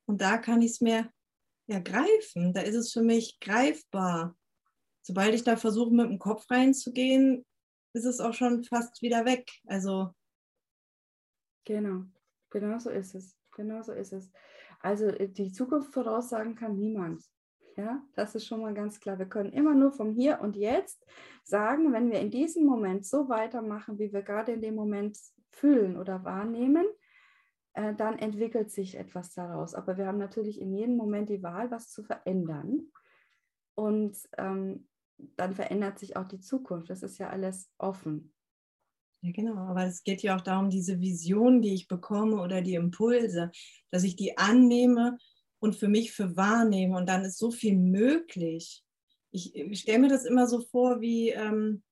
und 0.05 0.21
da 0.21 0.37
kann 0.37 0.61
ich 0.61 0.71
es 0.71 0.81
mir 0.81 1.11
ja 1.67 1.79
greifen. 1.79 2.53
Da 2.53 2.61
ist 2.61 2.75
es 2.75 2.91
für 2.91 3.01
mich 3.01 3.39
greifbar. 3.39 4.37
Sobald 5.01 5.33
ich 5.33 5.43
da 5.43 5.55
versuche, 5.55 5.93
mit 5.93 6.07
dem 6.07 6.19
Kopf 6.19 6.49
reinzugehen, 6.51 7.45
ist 7.93 8.05
es 8.05 8.19
auch 8.19 8.33
schon 8.33 8.63
fast 8.63 9.01
wieder 9.01 9.25
weg. 9.25 9.51
Also 9.65 10.13
genau, 11.65 12.05
genau 12.49 12.77
so 12.77 12.89
ist 12.89 13.15
es. 13.15 13.38
Genau 13.59 13.81
so 13.81 13.91
ist 13.91 14.13
es. 14.13 14.31
Also 14.79 15.07
äh, 15.07 15.27
die 15.27 15.51
Zukunft 15.51 15.93
voraussagen 15.93 16.55
kann 16.55 16.77
niemand. 16.77 17.21
Ja, 17.75 18.01
das 18.15 18.33
ist 18.33 18.45
schon 18.45 18.61
mal 18.61 18.73
ganz 18.73 19.01
klar. 19.01 19.19
Wir 19.19 19.25
können 19.25 19.51
immer 19.51 19.75
nur 19.75 19.91
vom 19.91 20.13
Hier 20.13 20.39
und 20.39 20.55
Jetzt 20.55 21.05
sagen, 21.43 21.91
wenn 21.91 22.09
wir 22.09 22.21
in 22.21 22.31
diesem 22.31 22.65
Moment 22.65 23.05
so 23.05 23.27
weitermachen, 23.27 23.99
wie 23.99 24.13
wir 24.13 24.21
gerade 24.21 24.53
in 24.53 24.61
dem 24.61 24.75
Moment 24.75 25.17
fühlen 25.51 25.97
oder 25.97 26.23
wahrnehmen, 26.23 26.85
äh, 27.73 27.93
dann 27.93 28.17
entwickelt 28.17 28.71
sich 28.71 28.95
etwas 28.97 29.33
daraus. 29.33 29.75
Aber 29.75 29.97
wir 29.97 30.07
haben 30.07 30.19
natürlich 30.19 30.61
in 30.61 30.73
jedem 30.73 30.95
Moment 30.95 31.27
die 31.27 31.43
Wahl, 31.43 31.69
was 31.69 31.89
zu 31.89 32.01
verändern. 32.01 32.93
Und 33.75 34.17
ähm, 34.37 34.87
dann 35.35 35.53
verändert 35.53 35.99
sich 35.99 36.15
auch 36.15 36.29
die 36.29 36.39
Zukunft. 36.39 36.89
Das 36.89 37.03
ist 37.03 37.17
ja 37.17 37.29
alles 37.29 37.69
offen. 37.77 38.33
Ja, 39.21 39.31
genau. 39.31 39.55
Aber 39.55 39.85
es 39.85 40.03
geht 40.03 40.21
ja 40.23 40.35
auch 40.35 40.41
darum, 40.41 40.69
diese 40.69 40.99
Vision, 40.99 41.61
die 41.61 41.73
ich 41.73 41.87
bekomme 41.87 42.41
oder 42.41 42.61
die 42.61 42.75
Impulse, 42.75 43.51
dass 43.91 44.03
ich 44.03 44.15
die 44.15 44.37
annehme 44.37 45.17
und 45.59 45.75
für 45.75 45.89
mich 45.89 46.11
für 46.13 46.37
wahrnehme 46.37 46.97
und 46.97 47.07
dann 47.07 47.25
ist 47.25 47.37
so 47.37 47.51
viel 47.51 47.75
möglich. 47.75 48.83
Ich, 49.31 49.53
ich 49.55 49.79
stelle 49.81 49.99
mir 49.99 50.07
das 50.07 50.25
immer 50.25 50.47
so 50.47 50.61
vor, 50.61 51.01
wie 51.01 51.29
ähm, 51.29 51.83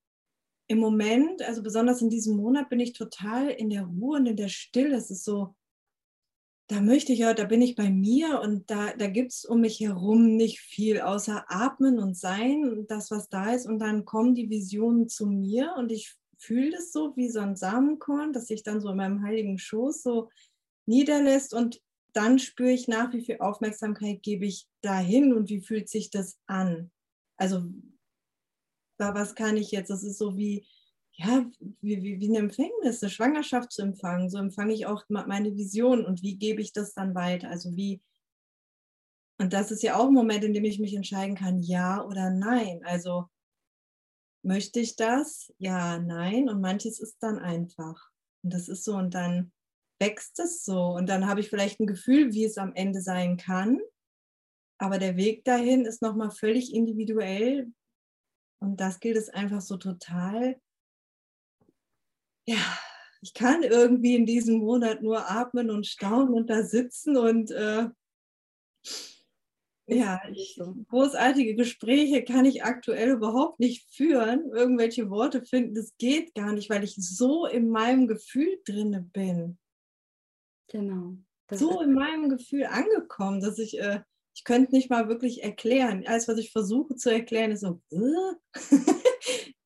im 0.68 0.78
Moment, 0.78 1.42
also 1.42 1.62
besonders 1.62 2.02
in 2.02 2.10
diesem 2.10 2.36
Monat, 2.36 2.68
bin 2.68 2.80
ich 2.80 2.94
total 2.94 3.48
in 3.48 3.70
der 3.70 3.84
Ruhe 3.84 4.18
und 4.18 4.26
in 4.26 4.36
der 4.36 4.48
Stille. 4.48 4.96
Es 4.96 5.10
ist 5.10 5.24
so, 5.24 5.54
da 6.68 6.80
möchte 6.80 7.12
ich 7.12 7.20
ja, 7.20 7.32
da 7.34 7.44
bin 7.44 7.62
ich 7.62 7.76
bei 7.76 7.90
mir 7.90 8.40
und 8.40 8.70
da, 8.70 8.92
da 8.94 9.06
gibt 9.06 9.32
es 9.32 9.44
um 9.44 9.60
mich 9.60 9.80
herum 9.80 10.36
nicht 10.36 10.60
viel 10.60 11.00
außer 11.00 11.44
Atmen 11.48 11.98
und 11.98 12.16
Sein 12.16 12.68
und 12.70 12.90
das, 12.90 13.10
was 13.10 13.28
da 13.28 13.52
ist. 13.52 13.66
Und 13.66 13.78
dann 13.78 14.04
kommen 14.04 14.34
die 14.34 14.50
Visionen 14.50 15.08
zu 15.08 15.26
mir 15.26 15.74
und 15.78 15.92
ich 15.92 16.14
fühle 16.38 16.70
das 16.70 16.92
so 16.92 17.14
wie 17.16 17.28
so 17.28 17.40
ein 17.40 17.56
Samenkorn, 17.56 18.32
das 18.32 18.46
sich 18.46 18.62
dann 18.62 18.80
so 18.80 18.90
in 18.90 18.96
meinem 18.96 19.22
heiligen 19.22 19.58
Schoß 19.58 20.02
so 20.02 20.30
niederlässt 20.86 21.52
und 21.52 21.80
dann 22.12 22.38
spüre 22.38 22.70
ich 22.70 22.88
nach, 22.88 23.12
wie 23.12 23.24
viel 23.24 23.38
Aufmerksamkeit 23.38 24.22
gebe 24.22 24.46
ich 24.46 24.66
dahin 24.80 25.34
und 25.34 25.50
wie 25.50 25.60
fühlt 25.60 25.88
sich 25.88 26.10
das 26.10 26.38
an. 26.46 26.90
Also, 27.36 27.64
was 28.98 29.34
kann 29.34 29.56
ich 29.56 29.70
jetzt? 29.70 29.90
Das 29.90 30.02
ist 30.02 30.18
so 30.18 30.36
wie, 30.36 30.66
ja, 31.12 31.46
wie, 31.80 32.02
wie, 32.02 32.20
wie 32.20 32.28
eine 32.28 32.38
Empfängnis, 32.38 33.02
eine 33.02 33.10
Schwangerschaft 33.10 33.72
zu 33.72 33.82
empfangen. 33.82 34.30
So 34.30 34.38
empfange 34.38 34.72
ich 34.72 34.86
auch 34.86 35.04
meine 35.08 35.54
Vision 35.54 36.04
und 36.04 36.22
wie 36.22 36.36
gebe 36.36 36.62
ich 36.62 36.72
das 36.72 36.94
dann 36.94 37.14
weiter? 37.14 37.50
Also, 37.50 37.76
wie, 37.76 38.00
und 39.38 39.52
das 39.52 39.70
ist 39.70 39.82
ja 39.82 39.96
auch 39.96 40.08
ein 40.08 40.14
Moment, 40.14 40.44
in 40.44 40.54
dem 40.54 40.64
ich 40.64 40.80
mich 40.80 40.94
entscheiden 40.94 41.36
kann, 41.36 41.60
ja 41.60 42.04
oder 42.04 42.30
nein. 42.30 42.80
Also, 42.84 43.28
möchte 44.48 44.80
ich 44.80 44.96
das? 44.96 45.52
Ja, 45.58 46.00
nein. 46.00 46.48
Und 46.48 46.60
manches 46.60 46.98
ist 46.98 47.18
dann 47.20 47.38
einfach. 47.38 48.10
Und 48.42 48.52
das 48.52 48.68
ist 48.68 48.82
so, 48.82 48.96
und 48.96 49.14
dann 49.14 49.52
wächst 50.00 50.38
es 50.38 50.64
so 50.64 50.94
und 50.94 51.08
dann 51.08 51.26
habe 51.26 51.40
ich 51.40 51.50
vielleicht 51.50 51.80
ein 51.80 51.86
Gefühl, 51.86 52.32
wie 52.32 52.44
es 52.44 52.58
am 52.58 52.72
Ende 52.74 53.00
sein 53.00 53.36
kann. 53.36 53.80
Aber 54.78 54.98
der 54.98 55.16
Weg 55.16 55.44
dahin 55.44 55.84
ist 55.84 56.02
nochmal 56.02 56.30
völlig 56.30 56.72
individuell 56.72 57.72
und 58.60 58.80
das 58.80 59.00
gilt 59.00 59.16
es 59.16 59.28
einfach 59.28 59.60
so 59.60 59.76
total. 59.76 60.60
Ja, 62.46 62.78
ich 63.20 63.34
kann 63.34 63.62
irgendwie 63.64 64.14
in 64.14 64.24
diesem 64.24 64.58
Monat 64.58 65.02
nur 65.02 65.28
atmen 65.28 65.70
und 65.70 65.86
staunen 65.86 66.32
und 66.32 66.48
da 66.48 66.62
sitzen 66.62 67.16
und 67.16 67.50
äh, 67.50 67.88
ja, 69.88 70.20
ich, 70.32 70.60
großartige 70.88 71.54
Gespräche 71.54 72.22
kann 72.22 72.44
ich 72.44 72.62
aktuell 72.64 73.10
überhaupt 73.10 73.58
nicht 73.58 73.88
führen. 73.90 74.50
Irgendwelche 74.52 75.10
Worte 75.10 75.42
finden, 75.42 75.74
das 75.74 75.96
geht 75.96 76.34
gar 76.34 76.52
nicht, 76.52 76.68
weil 76.70 76.84
ich 76.84 76.94
so 76.96 77.46
in 77.46 77.70
meinem 77.70 78.06
Gefühl 78.06 78.58
drinne 78.64 79.02
bin. 79.12 79.58
Genau. 80.70 81.16
so 81.50 81.80
in 81.80 81.94
meinem 81.94 82.28
Gefühl 82.28 82.66
angekommen, 82.66 83.40
dass 83.40 83.58
ich, 83.58 83.80
äh, 83.80 84.00
ich 84.34 84.44
könnte 84.44 84.74
nicht 84.74 84.90
mal 84.90 85.08
wirklich 85.08 85.42
erklären. 85.42 86.04
Alles, 86.06 86.28
was 86.28 86.36
ich 86.36 86.52
versuche 86.52 86.94
zu 86.94 87.10
erklären, 87.10 87.52
ist 87.52 87.62
so, 87.62 87.80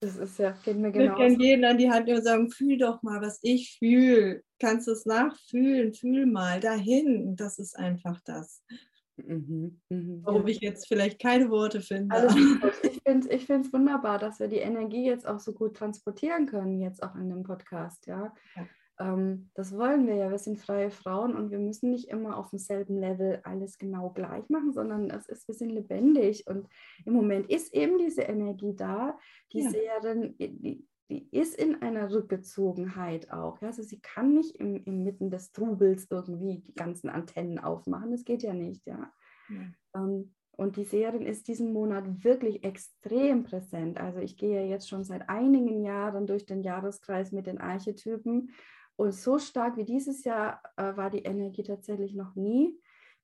das 0.01 0.17
ist 0.17 0.39
ja, 0.39 0.53
geht 0.65 0.77
mir 0.77 0.93
genau. 0.93 1.13
Ich 1.13 1.19
kann 1.19 1.41
jeden 1.41 1.65
an 1.65 1.79
die 1.79 1.91
Hand 1.91 2.09
und 2.09 2.23
sagen, 2.23 2.51
fühl 2.51 2.79
doch 2.79 3.03
mal, 3.03 3.21
was 3.21 3.41
ich 3.43 3.77
fühle. 3.79 4.43
Kannst 4.61 4.87
du 4.87 4.93
es 4.93 5.05
nachfühlen? 5.05 5.93
Fühl 5.93 6.27
mal 6.27 6.61
dahin. 6.61 7.35
Das 7.35 7.59
ist 7.59 7.77
einfach 7.77 8.21
das. 8.25 8.63
Mhm, 9.27 9.81
mh, 9.89 10.21
Warum 10.25 10.43
ja. 10.43 10.49
ich 10.49 10.61
jetzt 10.61 10.89
vielleicht 10.89 11.21
keine 11.21 11.51
Worte 11.51 11.81
finde. 11.81 12.15
Also, 12.15 12.37
ich 12.83 13.01
finde 13.03 13.29
es 13.29 13.43
ich 13.43 13.73
wunderbar, 13.73 14.19
dass 14.19 14.41
wir 14.41 14.49
die 14.49 14.57
Energie 14.57 15.07
jetzt 15.07 15.27
auch 15.27 15.41
so 15.41 15.53
gut 15.53 15.77
transportieren 15.77 16.47
können, 16.47 16.81
jetzt 16.81 17.03
auch 17.03 17.15
in 17.15 17.31
dem 17.31 17.43
Podcast. 17.43 18.07
Ja? 18.07 18.33
ja. 18.57 18.67
Ähm, 19.01 19.51
das 19.55 19.77
wollen 19.77 20.07
wir 20.07 20.15
ja. 20.15 20.31
Wir 20.31 20.39
sind 20.39 20.61
freie 20.61 20.91
Frauen 20.91 21.35
und 21.35 21.51
wir 21.51 21.59
müssen 21.59 21.91
nicht 21.91 22.09
immer 22.09 22.37
auf 22.37 22.51
demselben 22.51 22.99
Level 22.99 23.41
alles 23.45 23.79
genau 23.79 24.11
gleich 24.11 24.49
machen, 24.49 24.73
sondern 24.73 25.11
es 25.11 25.29
ist, 25.29 25.49
wir 25.49 25.55
sind 25.55 25.71
lebendig. 25.71 26.47
Und 26.47 26.69
im 27.05 27.15
Moment 27.15 27.51
ist 27.51 27.73
eben 27.75 27.99
diese 27.99 28.23
Energie 28.23 28.75
da, 28.77 29.19
die 29.53 29.63
ja. 29.63 29.71
Seherin, 29.71 30.37
die, 30.39 30.87
die 31.13 31.29
ist 31.31 31.55
in 31.55 31.83
einer 31.83 32.11
Rückgezogenheit 32.11 33.31
auch. 33.31 33.61
Ja? 33.61 33.69
Also 33.69 33.83
sie 33.83 34.01
kann 34.01 34.33
nicht 34.33 34.57
im, 34.57 34.83
inmitten 34.85 35.31
des 35.31 35.53
Trubels 35.53 36.07
irgendwie 36.11 36.61
die 36.61 36.75
ganzen 36.75 37.11
Antennen 37.11 37.59
aufmachen. 37.59 38.11
Das 38.11 38.25
geht 38.25 38.43
ja 38.43 38.55
nicht, 38.55 38.87
ja. 38.87 39.13
ja. 39.51 40.01
Ähm, 40.01 40.35
und 40.53 40.77
die 40.77 40.85
Seherin 40.85 41.27
ist 41.27 41.49
diesen 41.49 41.73
Monat 41.73 42.25
wirklich 42.25 42.65
extrem 42.65 43.43
präsent. 43.45 44.01
Also 44.01 44.21
ich 44.21 44.37
gehe 44.37 44.63
ja 44.63 44.67
jetzt 44.67 44.89
schon 44.89 45.05
seit 45.05 45.29
einigen 45.29 45.83
Jahren 45.83 46.27
durch 46.27 46.47
den 46.47 46.63
Jahreskreis 46.63 47.33
mit 47.33 47.47
den 47.47 47.59
Archetypen 47.59 48.51
und 48.97 49.13
so 49.13 49.39
stark 49.39 49.77
wie 49.77 49.85
dieses 49.85 50.25
Jahr 50.25 50.63
äh, 50.77 50.97
war 50.97 51.11
die 51.11 51.25
Energie 51.25 51.63
tatsächlich 51.63 52.15
noch 52.15 52.35
nie, 52.37 52.79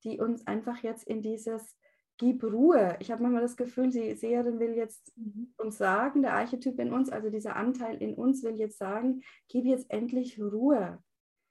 die 0.05 0.19
uns 0.19 0.47
einfach 0.47 0.83
jetzt 0.83 1.05
in 1.05 1.23
dieses 1.23 1.77
gib 2.19 2.45
Ruhe. 2.45 2.97
Ich 3.01 3.11
habe 3.11 3.23
manchmal 3.23 3.43
das 3.43 3.57
Gefühl, 3.57 3.91
die 3.91 4.15
Seherin 4.15 4.59
will 4.59 4.75
jetzt 4.75 5.17
mhm. 5.17 5.55
uns 5.57 5.79
sagen, 5.79 6.23
der 6.23 6.35
Archetyp 6.35 6.79
in 6.79 6.93
uns, 6.93 7.11
also 7.11 7.31
dieser 7.31 7.57
Anteil 7.57 7.97
in 7.97 8.15
uns 8.15 8.43
will 8.43 8.57
jetzt 8.57 8.79
sagen, 8.79 9.23
gib 9.49 9.65
jetzt 9.65 9.91
endlich 9.91 10.41
Ruhe. 10.41 11.03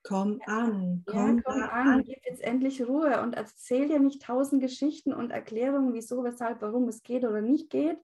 Komm 0.03 0.39
an, 0.45 1.03
komm, 1.05 1.37
ja, 1.37 1.43
komm 1.43 1.61
an. 1.63 1.69
an, 1.69 2.03
gib 2.03 2.19
jetzt 2.25 2.41
endlich 2.41 2.87
Ruhe 2.87 3.21
und 3.21 3.33
erzähl 3.33 3.87
dir 3.87 3.99
nicht 3.99 4.21
tausend 4.21 4.61
Geschichten 4.61 5.13
und 5.13 5.31
Erklärungen, 5.31 5.93
wieso, 5.93 6.23
weshalb, 6.23 6.61
warum 6.61 6.87
es 6.87 7.03
geht 7.03 7.25
oder 7.25 7.41
nicht 7.41 7.69
geht. 7.69 7.97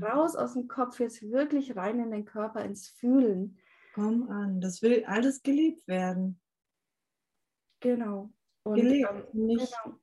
Ja. 0.00 0.08
Raus 0.08 0.36
aus 0.36 0.54
dem 0.54 0.68
Kopf, 0.68 1.00
jetzt 1.00 1.22
wirklich 1.22 1.76
rein 1.76 1.98
in 2.00 2.10
den 2.10 2.24
Körper, 2.24 2.62
ins 2.62 2.88
Fühlen. 2.88 3.58
Komm 3.94 4.28
an, 4.28 4.60
das 4.60 4.82
will 4.82 5.04
alles 5.06 5.42
gelebt 5.42 5.86
werden. 5.88 6.40
Genau. 7.80 8.30
Und, 8.64 8.74
gelebt, 8.74 9.08
ähm, 9.32 9.46
nicht. 9.46 9.74
Genau. 9.82 9.96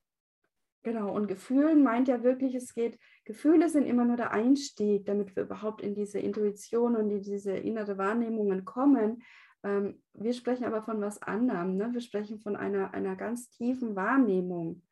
Genau, 0.84 1.14
und 1.14 1.28
Gefühlen 1.28 1.82
meint 1.82 2.08
ja 2.08 2.22
wirklich, 2.22 2.54
es 2.54 2.74
geht, 2.74 2.98
Gefühle 3.24 3.70
sind 3.70 3.86
immer 3.86 4.04
nur 4.04 4.18
der 4.18 4.32
Einstieg, 4.32 5.06
damit 5.06 5.34
wir 5.34 5.44
überhaupt 5.44 5.80
in 5.80 5.94
diese 5.94 6.18
Intuition 6.18 6.94
und 6.94 7.10
in 7.10 7.22
diese 7.22 7.52
innere 7.56 7.96
Wahrnehmungen 7.96 8.66
kommen. 8.66 9.22
Ähm, 9.62 10.02
wir 10.12 10.34
sprechen 10.34 10.66
aber 10.66 10.82
von 10.82 11.00
was 11.00 11.22
anderem. 11.22 11.78
Ne? 11.78 11.88
Wir 11.94 12.02
sprechen 12.02 12.38
von 12.38 12.54
einer, 12.54 12.92
einer 12.92 13.16
ganz 13.16 13.48
tiefen 13.48 13.96
Wahrnehmung. 13.96 14.82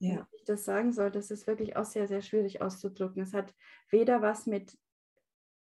Ja. 0.00 0.16
Wenn 0.16 0.26
ich 0.32 0.44
das 0.46 0.64
sagen 0.64 0.92
soll, 0.92 1.12
das 1.12 1.30
ist 1.30 1.46
wirklich 1.46 1.76
auch 1.76 1.84
sehr, 1.84 2.08
sehr 2.08 2.22
schwierig 2.22 2.60
auszudrücken. 2.60 3.22
Es 3.22 3.32
hat 3.32 3.54
weder 3.88 4.22
was 4.22 4.46
mit 4.46 4.76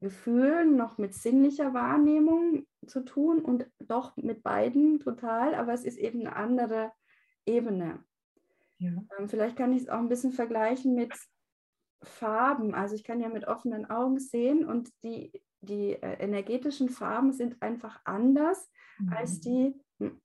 Gefühlen 0.03 0.77
noch 0.77 0.99
mit 0.99 1.15
sinnlicher 1.15 1.73
Wahrnehmung 1.73 2.67
zu 2.87 3.01
tun 3.01 3.39
und 3.41 3.67
doch 3.79 4.15
mit 4.19 4.43
beiden 4.43 5.01
total, 5.01 5.55
aber 5.55 5.73
es 5.73 5.87
ist 5.87 5.97
eben 5.97 6.21
eine 6.21 6.37
andere 6.37 6.93
Ebene. 7.47 8.05
Ja. 8.79 8.91
Ähm, 9.19 9.29
vielleicht 9.29 9.57
kann 9.57 9.73
ich 9.73 9.83
es 9.83 9.89
auch 9.89 9.99
ein 9.99 10.09
bisschen 10.09 10.33
vergleichen 10.33 10.95
mit 10.95 11.15
Farben. 12.03 12.75
Also 12.75 12.95
ich 12.95 13.05
kann 13.05 13.21
ja 13.21 13.29
mit 13.29 13.47
offenen 13.47 13.89
Augen 13.91 14.19
sehen 14.19 14.65
und 14.65 14.91
die, 15.03 15.33
die 15.61 15.93
äh, 15.93 16.23
energetischen 16.23 16.89
Farben 16.89 17.33
sind 17.33 17.61
einfach 17.63 18.01
anders 18.05 18.71
mhm. 18.99 19.13
als 19.13 19.41
die 19.41 19.75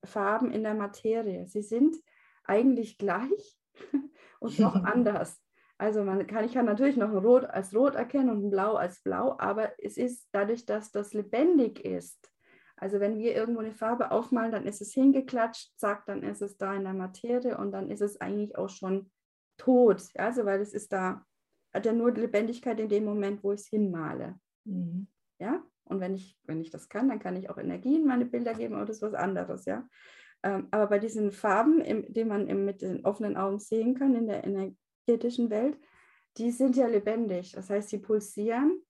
Farben 0.03 0.51
in 0.51 0.63
der 0.63 0.73
Materie. 0.73 1.45
Sie 1.47 1.61
sind 1.61 1.95
eigentlich 2.43 2.97
gleich 2.97 3.57
und 4.39 4.59
doch 4.59 4.75
anders. 4.83 5.41
Also 5.77 6.03
man 6.03 6.27
kann, 6.27 6.43
ich 6.43 6.53
kann 6.53 6.65
natürlich 6.65 6.97
noch 6.97 7.09
ein 7.09 7.17
Rot 7.17 7.45
als 7.45 7.73
Rot 7.73 7.95
erkennen 7.95 8.29
und 8.29 8.43
ein 8.43 8.51
Blau 8.51 8.75
als 8.75 9.01
Blau, 9.01 9.37
aber 9.39 9.71
es 9.77 9.95
ist 9.95 10.27
dadurch, 10.33 10.65
dass 10.65 10.91
das 10.91 11.13
lebendig 11.13 11.85
ist, 11.85 12.29
also 12.79 12.99
wenn 12.99 13.17
wir 13.17 13.35
irgendwo 13.35 13.59
eine 13.59 13.73
Farbe 13.73 14.11
aufmalen, 14.11 14.51
dann 14.51 14.65
ist 14.65 14.81
es 14.81 14.93
hingeklatscht, 14.93 15.77
zack, 15.77 16.05
dann 16.05 16.23
ist 16.23 16.41
es 16.41 16.57
da 16.57 16.73
in 16.73 16.83
der 16.83 16.93
Materie 16.93 17.57
und 17.57 17.71
dann 17.71 17.91
ist 17.91 18.01
es 18.01 18.19
eigentlich 18.21 18.57
auch 18.57 18.69
schon 18.69 19.11
tot. 19.57 20.01
Also 20.15 20.45
weil 20.45 20.61
es 20.61 20.73
ist 20.73 20.93
da, 20.93 21.25
hat 21.73 21.85
ja 21.85 21.91
nur 21.91 22.11
Lebendigkeit 22.11 22.79
in 22.79 22.87
dem 22.87 23.03
Moment, 23.03 23.43
wo 23.43 23.51
ich 23.51 23.61
es 23.61 23.67
hinmale. 23.67 24.39
Mhm. 24.63 25.07
Ja, 25.39 25.63
und 25.83 25.99
wenn 25.99 26.15
ich, 26.15 26.37
wenn 26.43 26.61
ich 26.61 26.69
das 26.69 26.87
kann, 26.87 27.09
dann 27.09 27.19
kann 27.19 27.35
ich 27.35 27.49
auch 27.49 27.57
Energie 27.57 27.95
in 27.95 28.05
meine 28.05 28.25
Bilder 28.25 28.53
geben, 28.53 28.75
aber 28.75 28.85
das 28.85 28.97
ist 28.97 29.01
was 29.01 29.13
anderes, 29.13 29.65
ja. 29.65 29.87
Ähm, 30.43 30.69
aber 30.71 30.87
bei 30.87 30.99
diesen 30.99 31.31
Farben, 31.31 31.81
im, 31.81 32.05
die 32.13 32.23
man 32.23 32.47
im, 32.47 32.63
mit 32.63 32.81
den 32.81 33.03
offenen 33.05 33.35
Augen 33.35 33.59
sehen 33.59 33.95
kann 33.95 34.15
in 34.15 34.27
der 34.27 34.45
energetischen 34.45 35.49
Welt, 35.49 35.77
die 36.37 36.51
sind 36.51 36.77
ja 36.77 36.87
lebendig. 36.87 37.51
Das 37.51 37.69
heißt, 37.69 37.89
sie 37.89 37.97
pulsieren 37.97 38.81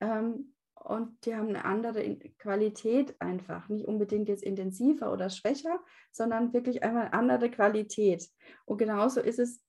ähm, 0.00 0.53
und 0.84 1.24
die 1.24 1.34
haben 1.34 1.48
eine 1.48 1.64
andere 1.64 2.18
Qualität 2.38 3.18
einfach. 3.18 3.70
Nicht 3.70 3.86
unbedingt 3.86 4.28
jetzt 4.28 4.42
intensiver 4.42 5.12
oder 5.12 5.30
schwächer, 5.30 5.82
sondern 6.12 6.52
wirklich 6.52 6.82
einmal 6.82 7.08
andere 7.12 7.50
Qualität. 7.50 8.28
Und 8.66 8.76
genauso 8.76 9.20
ist 9.20 9.38
es 9.38 9.64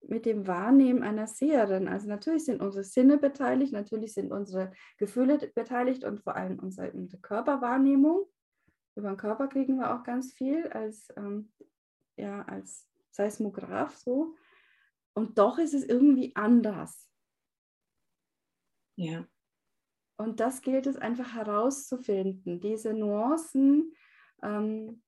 mit 0.00 0.24
dem 0.24 0.46
Wahrnehmen 0.46 1.02
einer 1.02 1.26
Seherin. 1.26 1.86
Also 1.86 2.08
natürlich 2.08 2.46
sind 2.46 2.62
unsere 2.62 2.82
Sinne 2.82 3.18
beteiligt, 3.18 3.74
natürlich 3.74 4.14
sind 4.14 4.32
unsere 4.32 4.72
Gefühle 4.96 5.36
beteiligt 5.54 6.02
und 6.02 6.22
vor 6.22 6.34
allem 6.34 6.58
unsere, 6.58 6.90
Körperwahrnehmung. 7.20 8.24
Über 8.96 9.08
den 9.08 9.18
Körper 9.18 9.48
kriegen 9.48 9.76
wir 9.76 9.94
auch 9.94 10.02
ganz 10.02 10.32
viel 10.32 10.68
als, 10.68 11.08
ähm, 11.18 11.52
ja, 12.16 12.42
als 12.42 12.88
Seismograph 13.10 13.96
so. 13.96 14.34
Und 15.12 15.36
doch 15.36 15.58
ist 15.58 15.74
es 15.74 15.84
irgendwie 15.84 16.34
anders. 16.34 17.06
Ja. 18.96 19.26
Und 20.16 20.40
das 20.40 20.62
gilt 20.62 20.86
es 20.86 20.96
einfach 20.96 21.34
herauszufinden. 21.34 22.60
Diese 22.60 22.94
Nuancen, 22.94 23.92
ähm, 24.42 25.02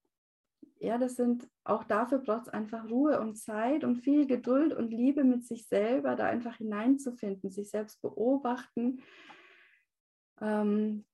ja, 0.78 0.98
das 0.98 1.16
sind, 1.16 1.48
auch 1.64 1.84
dafür 1.84 2.18
braucht 2.18 2.48
es 2.48 2.48
einfach 2.48 2.88
Ruhe 2.90 3.20
und 3.20 3.36
Zeit 3.36 3.84
und 3.84 3.96
viel 3.96 4.26
Geduld 4.26 4.74
und 4.74 4.90
Liebe 4.90 5.24
mit 5.24 5.44
sich 5.44 5.68
selber, 5.68 6.16
da 6.16 6.26
einfach 6.26 6.56
hineinzufinden, 6.56 7.50
sich 7.50 7.70
selbst 7.70 8.02
beobachten, 8.02 9.02
ähm, 10.40 11.04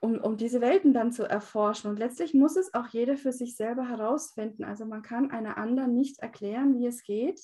um, 0.00 0.18
um 0.18 0.36
diese 0.36 0.60
Welten 0.60 0.92
dann 0.92 1.10
zu 1.10 1.24
erforschen. 1.24 1.90
Und 1.90 1.98
letztlich 1.98 2.34
muss 2.34 2.56
es 2.56 2.74
auch 2.74 2.88
jeder 2.88 3.16
für 3.16 3.32
sich 3.32 3.56
selber 3.56 3.88
herausfinden. 3.88 4.64
Also 4.64 4.84
man 4.84 5.02
kann 5.02 5.30
einer 5.30 5.56
anderen 5.56 5.94
nicht 5.94 6.20
erklären, 6.20 6.78
wie 6.78 6.86
es 6.86 7.02
geht 7.02 7.40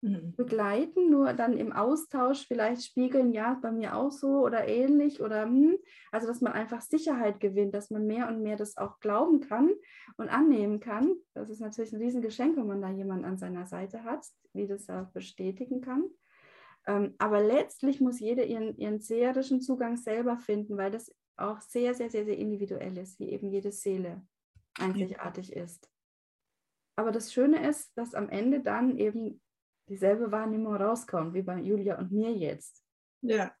mhm. 0.00 0.34
begleiten, 0.36 1.10
nur 1.10 1.32
dann 1.32 1.56
im 1.56 1.72
Austausch 1.72 2.46
vielleicht 2.46 2.84
spiegeln, 2.84 3.32
ja, 3.32 3.58
bei 3.60 3.70
mir 3.72 3.96
auch 3.96 4.10
so 4.10 4.44
oder 4.44 4.66
ähnlich 4.68 5.20
oder 5.20 5.44
hm. 5.44 5.76
also 6.12 6.26
dass 6.26 6.40
man 6.40 6.52
einfach 6.52 6.80
Sicherheit 6.80 7.40
gewinnt, 7.40 7.74
dass 7.74 7.90
man 7.90 8.06
mehr 8.06 8.28
und 8.28 8.42
mehr 8.42 8.56
das 8.56 8.76
auch 8.76 9.00
glauben 9.00 9.40
kann 9.40 9.70
und 10.16 10.28
annehmen 10.28 10.80
kann. 10.80 11.14
Das 11.34 11.50
ist 11.50 11.60
natürlich 11.60 11.92
ein 11.92 12.02
Riesengeschenk, 12.02 12.56
wenn 12.56 12.66
man 12.66 12.82
da 12.82 12.90
jemanden 12.90 13.24
an 13.24 13.38
seiner 13.38 13.66
Seite 13.66 14.04
hat, 14.04 14.24
wie 14.52 14.66
das 14.66 14.88
auch 14.88 15.10
bestätigen 15.12 15.80
kann. 15.80 16.04
Ähm, 16.86 17.14
aber 17.18 17.42
letztlich 17.42 18.00
muss 18.00 18.20
jeder 18.20 18.44
ihren, 18.44 18.76
ihren 18.76 19.00
seherischen 19.00 19.60
Zugang 19.60 19.96
selber 19.96 20.38
finden, 20.38 20.76
weil 20.76 20.90
das 20.90 21.12
auch 21.36 21.60
sehr, 21.60 21.94
sehr, 21.94 22.10
sehr, 22.10 22.24
sehr 22.24 22.38
individuell 22.38 22.96
ist, 22.96 23.18
wie 23.18 23.30
eben 23.30 23.50
jede 23.50 23.72
Seele 23.72 24.22
einzigartig 24.78 25.52
ist. 25.52 25.90
Aber 26.96 27.12
das 27.12 27.32
Schöne 27.32 27.68
ist, 27.68 27.96
dass 27.98 28.14
am 28.14 28.30
Ende 28.30 28.62
dann 28.62 28.96
eben 28.96 29.42
dieselbe 29.88 30.30
Wahrnehmung 30.30 30.74
rauskommt, 30.74 31.34
wie 31.34 31.42
bei 31.42 31.58
Julia 31.58 31.98
und 31.98 32.12
mir 32.12 32.32
jetzt. 32.32 32.82
Ja. 33.22 33.52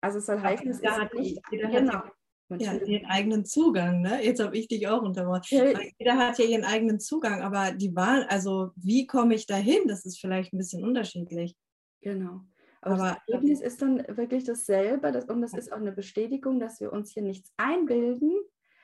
Also 0.00 0.18
es 0.18 0.26
soll 0.26 0.40
heißen, 0.40 0.68
es 0.68 0.80
ist 0.80 1.14
nicht, 1.14 1.40
jeder 1.50 1.68
genau. 1.68 2.02
Hat 2.50 2.62
ja, 2.62 2.74
ihren 2.74 3.04
eigenen 3.06 3.44
Zugang, 3.44 4.00
ne? 4.00 4.24
Jetzt 4.24 4.42
habe 4.42 4.56
ich 4.56 4.68
dich 4.68 4.88
auch 4.88 5.02
unterbrochen. 5.02 5.44
Ja. 5.50 5.78
Jeder 5.98 6.16
hat 6.16 6.38
ja 6.38 6.46
ihren 6.46 6.64
eigenen 6.64 6.98
Zugang, 6.98 7.42
aber 7.42 7.72
die 7.72 7.94
Wahl, 7.94 8.24
also 8.30 8.70
wie 8.76 9.06
komme 9.06 9.34
ich 9.34 9.46
dahin, 9.46 9.86
das 9.86 10.06
ist 10.06 10.18
vielleicht 10.18 10.54
ein 10.54 10.58
bisschen 10.58 10.82
unterschiedlich. 10.82 11.54
Genau. 12.00 12.40
Aber, 12.80 12.94
aber 12.94 13.04
das 13.04 13.34
Ergebnis 13.34 13.60
ist 13.60 13.82
dann 13.82 13.98
wirklich 14.16 14.44
dasselbe 14.44 15.12
das, 15.12 15.26
und 15.26 15.42
das 15.42 15.52
ist 15.52 15.72
auch 15.72 15.78
eine 15.78 15.92
Bestätigung, 15.92 16.58
dass 16.58 16.80
wir 16.80 16.92
uns 16.92 17.12
hier 17.12 17.22
nichts 17.22 17.52
einbilden, 17.58 18.32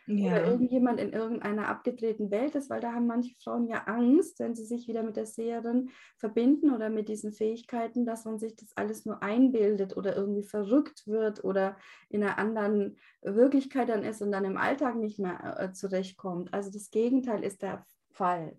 ja. 0.07 0.33
oder 0.33 0.47
irgendjemand 0.47 1.01
in 1.01 1.13
irgendeiner 1.13 1.69
abgedrehten 1.69 2.31
Welt 2.31 2.55
ist, 2.55 2.71
weil 2.71 2.81
da 2.81 2.93
haben 2.93 3.07
manche 3.07 3.35
Frauen 3.43 3.67
ja 3.67 3.85
Angst, 3.85 4.39
wenn 4.41 4.55
sie 4.55 4.65
sich 4.65 4.89
wieder 4.89 5.03
mit 5.03 5.17
der 5.17 5.27
Seherin 5.27 5.91
verbinden 6.17 6.73
oder 6.73 6.91
mit 6.91 7.09
diesen 7.09 7.33
Fähigkeiten, 7.33 8.05
dass 8.07 8.25
man 8.25 8.39
sich 8.39 8.57
das 8.57 8.77
alles 8.77 9.07
nur 9.07 9.23
einbildet 9.23 9.97
oder 9.97 10.17
irgendwie 10.17 10.45
verrückt 10.45 11.07
wird 11.07 11.45
oder 11.45 11.77
in 12.09 12.23
einer 12.23 12.39
anderen 12.39 12.97
Wirklichkeit 13.23 13.89
dann 13.89 14.05
ist 14.05 14.23
und 14.23 14.33
dann 14.33 14.45
im 14.45 14.57
Alltag 14.57 14.97
nicht 14.97 15.19
mehr 15.19 15.57
äh, 15.59 15.73
zurechtkommt. 15.73 16.53
Also 16.53 16.71
das 16.71 16.91
Gegenteil 16.91 17.43
ist 17.43 17.63
der 17.63 17.85
Fall. 18.11 18.59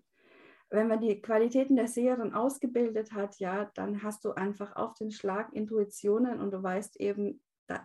Wenn 0.68 0.88
man 0.88 1.00
die 1.00 1.22
Qualitäten 1.22 1.76
der 1.76 1.86
Seherin 1.86 2.34
ausgebildet 2.34 3.12
hat, 3.12 3.38
ja, 3.38 3.70
dann 3.74 4.02
hast 4.02 4.24
du 4.24 4.32
einfach 4.32 4.74
auf 4.74 4.94
den 4.94 5.12
Schlag 5.12 5.52
Intuitionen 5.52 6.40
und 6.40 6.50
du 6.50 6.60
weißt 6.60 7.00
eben, 7.00 7.40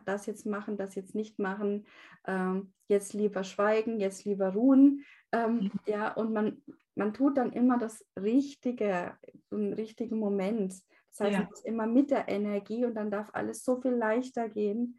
das 0.05 0.25
jetzt 0.25 0.45
machen, 0.45 0.77
das 0.77 0.95
jetzt 0.95 1.15
nicht 1.15 1.39
machen, 1.39 1.85
ähm, 2.25 2.73
jetzt 2.87 3.13
lieber 3.13 3.43
schweigen, 3.43 3.99
jetzt 3.99 4.25
lieber 4.25 4.49
ruhen. 4.49 5.03
Ähm, 5.31 5.55
mhm. 5.55 5.71
Ja, 5.85 6.13
und 6.13 6.33
man, 6.33 6.61
man 6.95 7.13
tut 7.13 7.37
dann 7.37 7.53
immer 7.53 7.77
das 7.77 8.05
Richtige 8.19 9.17
im 9.49 9.73
richtigen 9.73 10.17
Moment. 10.19 10.73
Das 11.09 11.19
heißt, 11.19 11.33
ja. 11.33 11.39
man 11.39 11.51
ist 11.51 11.65
immer 11.65 11.87
mit 11.87 12.11
der 12.11 12.27
Energie 12.29 12.85
und 12.85 12.95
dann 12.95 13.11
darf 13.11 13.29
alles 13.33 13.63
so 13.63 13.81
viel 13.81 13.91
leichter 13.91 14.49
gehen. 14.49 14.97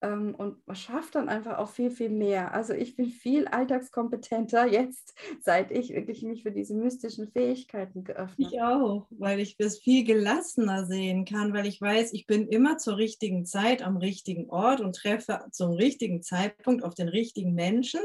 Ähm, 0.00 0.34
und 0.36 0.64
man 0.66 0.76
schafft 0.76 1.16
dann 1.16 1.28
einfach 1.28 1.58
auch 1.58 1.70
viel, 1.70 1.90
viel 1.90 2.10
mehr. 2.10 2.54
Also 2.54 2.72
ich 2.72 2.94
bin 2.94 3.06
viel 3.10 3.48
alltagskompetenter 3.48 4.66
jetzt, 4.66 5.14
seit 5.42 5.72
ich 5.72 5.90
wirklich 5.90 6.22
mich 6.22 6.42
für 6.42 6.52
diese 6.52 6.74
mystischen 6.74 7.28
Fähigkeiten 7.28 8.04
geöffnet 8.04 8.46
habe. 8.46 8.56
Ich 8.56 8.62
auch, 8.62 9.06
weil 9.10 9.40
ich 9.40 9.56
das 9.56 9.78
viel 9.78 10.04
gelassener 10.04 10.86
sehen 10.86 11.24
kann, 11.24 11.52
weil 11.52 11.66
ich 11.66 11.80
weiß, 11.80 12.12
ich 12.12 12.26
bin 12.26 12.46
immer 12.48 12.78
zur 12.78 12.96
richtigen 12.96 13.44
Zeit 13.44 13.82
am 13.82 13.96
richtigen 13.96 14.48
Ort 14.50 14.80
und 14.80 14.94
treffe 14.94 15.44
zum 15.50 15.72
richtigen 15.72 16.22
Zeitpunkt 16.22 16.84
auf 16.84 16.94
den 16.94 17.08
richtigen 17.08 17.54
Menschen, 17.54 18.00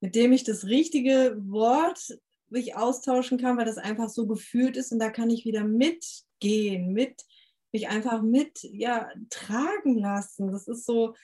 mit 0.00 0.14
dem 0.14 0.32
ich 0.32 0.44
das 0.44 0.64
richtige 0.64 1.36
Wort 1.38 2.18
mich 2.48 2.76
austauschen 2.76 3.38
kann, 3.38 3.58
weil 3.58 3.66
das 3.66 3.78
einfach 3.78 4.08
so 4.08 4.26
gefühlt 4.26 4.76
ist 4.76 4.92
und 4.92 5.00
da 5.00 5.10
kann 5.10 5.30
ich 5.30 5.44
wieder 5.44 5.64
mitgehen, 5.64 6.92
mit 6.92 7.22
mich 7.76 7.88
einfach 7.88 8.22
mit 8.22 8.62
ja, 8.62 9.10
tragen 9.28 9.98
lassen. 9.98 10.50
Das 10.50 10.66
ist 10.66 10.86
so, 10.86 11.14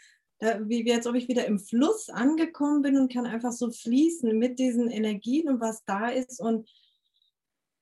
wie, 0.40 0.92
als 0.92 1.06
ob 1.06 1.14
ich 1.14 1.28
wieder 1.28 1.46
im 1.46 1.58
Fluss 1.58 2.10
angekommen 2.10 2.82
bin 2.82 2.98
und 2.98 3.10
kann 3.10 3.24
einfach 3.24 3.52
so 3.52 3.70
fließen 3.70 4.36
mit 4.36 4.58
diesen 4.58 4.90
Energien 4.90 5.48
und 5.48 5.60
was 5.60 5.82
da 5.84 6.08
ist 6.08 6.40
und 6.40 6.68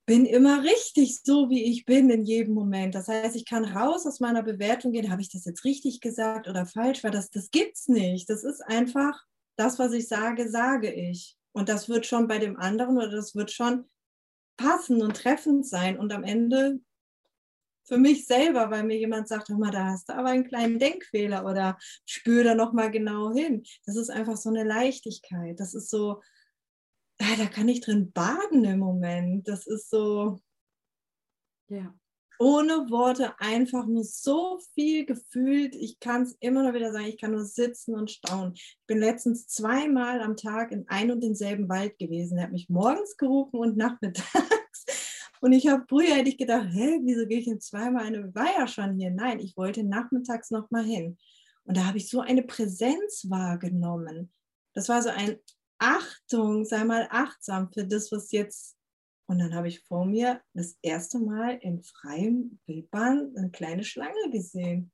bin 0.06 0.24
immer 0.24 0.62
richtig 0.62 1.20
so, 1.22 1.50
wie 1.50 1.64
ich 1.64 1.84
bin 1.84 2.10
in 2.10 2.24
jedem 2.24 2.54
Moment. 2.54 2.94
Das 2.94 3.08
heißt, 3.08 3.34
ich 3.34 3.44
kann 3.44 3.64
raus 3.64 4.06
aus 4.06 4.20
meiner 4.20 4.42
Bewertung 4.42 4.92
gehen, 4.92 5.10
habe 5.10 5.22
ich 5.22 5.30
das 5.30 5.44
jetzt 5.44 5.64
richtig 5.64 6.00
gesagt 6.00 6.48
oder 6.48 6.64
falsch, 6.64 7.02
weil 7.02 7.10
das, 7.10 7.30
das 7.30 7.50
gibt 7.50 7.76
es 7.76 7.88
nicht. 7.88 8.30
Das 8.30 8.44
ist 8.44 8.60
einfach 8.60 9.24
das, 9.56 9.78
was 9.78 9.92
ich 9.92 10.06
sage, 10.08 10.48
sage 10.48 10.92
ich. 10.92 11.36
Und 11.52 11.68
das 11.68 11.88
wird 11.88 12.06
schon 12.06 12.28
bei 12.28 12.38
dem 12.38 12.56
anderen 12.56 12.96
oder 12.98 13.10
das 13.10 13.34
wird 13.34 13.50
schon 13.50 13.84
passen 14.56 15.02
und 15.02 15.16
treffend 15.16 15.66
sein. 15.66 15.98
Und 15.98 16.12
am 16.12 16.24
Ende 16.24 16.80
für 17.90 17.98
mich 17.98 18.26
selber, 18.26 18.70
weil 18.70 18.84
mir 18.84 18.96
jemand 18.96 19.26
sagt, 19.26 19.48
hör 19.48 19.58
mal, 19.58 19.72
da 19.72 19.86
hast 19.86 20.08
du 20.08 20.14
aber 20.14 20.28
einen 20.28 20.46
kleinen 20.46 20.78
Denkfehler 20.78 21.44
oder 21.44 21.76
spür 22.06 22.44
da 22.44 22.54
noch 22.54 22.72
mal 22.72 22.88
genau 22.88 23.32
hin. 23.32 23.64
Das 23.84 23.96
ist 23.96 24.10
einfach 24.10 24.36
so 24.36 24.48
eine 24.48 24.62
Leichtigkeit. 24.62 25.58
Das 25.58 25.74
ist 25.74 25.90
so, 25.90 26.22
ja, 27.20 27.34
da 27.36 27.46
kann 27.46 27.68
ich 27.68 27.80
drin 27.80 28.12
baden 28.12 28.64
im 28.64 28.78
Moment. 28.78 29.48
Das 29.48 29.66
ist 29.66 29.90
so, 29.90 30.38
ja. 31.68 31.92
Ohne 32.38 32.88
Worte 32.90 33.38
einfach 33.38 33.86
nur 33.86 34.04
so 34.04 34.60
viel 34.72 35.04
gefühlt. 35.04 35.74
Ich 35.74 35.98
kann 35.98 36.22
es 36.22 36.36
immer 36.40 36.62
noch 36.62 36.72
wieder 36.72 36.92
sagen, 36.92 37.06
ich 37.06 37.18
kann 37.18 37.32
nur 37.32 37.44
sitzen 37.44 37.94
und 37.96 38.10
staunen. 38.10 38.54
Ich 38.54 38.78
bin 38.86 38.98
letztens 38.98 39.48
zweimal 39.48 40.22
am 40.22 40.36
Tag 40.36 40.70
in 40.70 40.88
ein 40.88 41.10
und 41.10 41.22
denselben 41.22 41.68
Wald 41.68 41.98
gewesen. 41.98 42.38
Er 42.38 42.44
hat 42.44 42.52
mich 42.52 42.70
morgens 42.70 43.16
gerufen 43.16 43.58
und 43.58 43.76
nachmittags. 43.76 44.86
Und 45.40 45.52
ich 45.52 45.66
habe 45.68 45.84
früher 45.88 46.14
hätte 46.14 46.28
ich 46.28 46.38
gedacht, 46.38 46.68
hä, 46.70 47.00
wieso 47.02 47.26
gehe 47.26 47.38
ich 47.38 47.46
denn 47.46 47.60
zweimal? 47.60 48.04
Eine 48.04 48.34
war 48.34 48.58
ja 48.58 48.66
schon 48.66 48.98
hier. 48.98 49.10
Nein, 49.10 49.40
ich 49.40 49.56
wollte 49.56 49.82
nachmittags 49.82 50.50
noch 50.50 50.70
mal 50.70 50.84
hin. 50.84 51.16
Und 51.64 51.76
da 51.76 51.86
habe 51.86 51.98
ich 51.98 52.08
so 52.08 52.20
eine 52.20 52.42
Präsenz 52.42 53.26
wahrgenommen. 53.28 54.32
Das 54.74 54.88
war 54.88 55.02
so 55.02 55.08
ein 55.08 55.38
Achtung, 55.78 56.64
sei 56.64 56.84
mal 56.84 57.08
achtsam 57.10 57.72
für 57.72 57.86
das, 57.86 58.12
was 58.12 58.32
jetzt. 58.32 58.76
Und 59.26 59.38
dann 59.38 59.54
habe 59.54 59.68
ich 59.68 59.80
vor 59.84 60.04
mir 60.04 60.42
das 60.52 60.76
erste 60.82 61.18
Mal 61.18 61.58
in 61.62 61.82
freiem 61.82 62.58
Wildbahn 62.66 63.32
eine 63.36 63.50
kleine 63.50 63.84
Schlange 63.84 64.30
gesehen. 64.30 64.92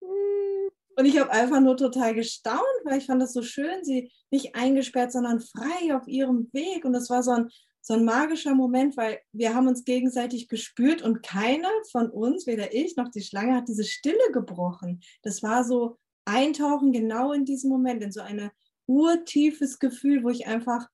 Und 0.00 1.06
ich 1.06 1.18
habe 1.18 1.30
einfach 1.30 1.60
nur 1.60 1.76
total 1.76 2.14
gestaunt, 2.14 2.60
weil 2.84 2.98
ich 2.98 3.06
fand 3.06 3.22
das 3.22 3.32
so 3.32 3.42
schön, 3.42 3.82
sie 3.84 4.12
nicht 4.30 4.54
eingesperrt, 4.54 5.12
sondern 5.12 5.40
frei 5.40 5.94
auf 5.94 6.06
ihrem 6.06 6.52
Weg. 6.52 6.84
Und 6.84 6.92
das 6.92 7.08
war 7.08 7.22
so 7.22 7.30
ein, 7.30 7.48
so 7.82 7.94
ein 7.94 8.04
magischer 8.04 8.54
Moment, 8.54 8.96
weil 8.96 9.20
wir 9.32 9.54
haben 9.54 9.66
uns 9.66 9.84
gegenseitig 9.84 10.48
gespürt 10.48 11.02
und 11.02 11.22
keiner 11.22 11.68
von 11.90 12.08
uns, 12.08 12.46
weder 12.46 12.72
ich 12.72 12.96
noch 12.96 13.08
die 13.08 13.22
Schlange, 13.22 13.56
hat 13.56 13.68
diese 13.68 13.84
Stille 13.84 14.30
gebrochen. 14.32 15.00
Das 15.22 15.42
war 15.42 15.64
so 15.64 15.98
Eintauchen 16.24 16.92
genau 16.92 17.32
in 17.32 17.44
diesem 17.44 17.70
Moment, 17.70 18.02
in 18.02 18.12
so 18.12 18.20
eine 18.20 18.52
urtiefes 18.86 19.80
Gefühl, 19.80 20.22
wo 20.22 20.30
ich 20.30 20.46
einfach, 20.46 20.88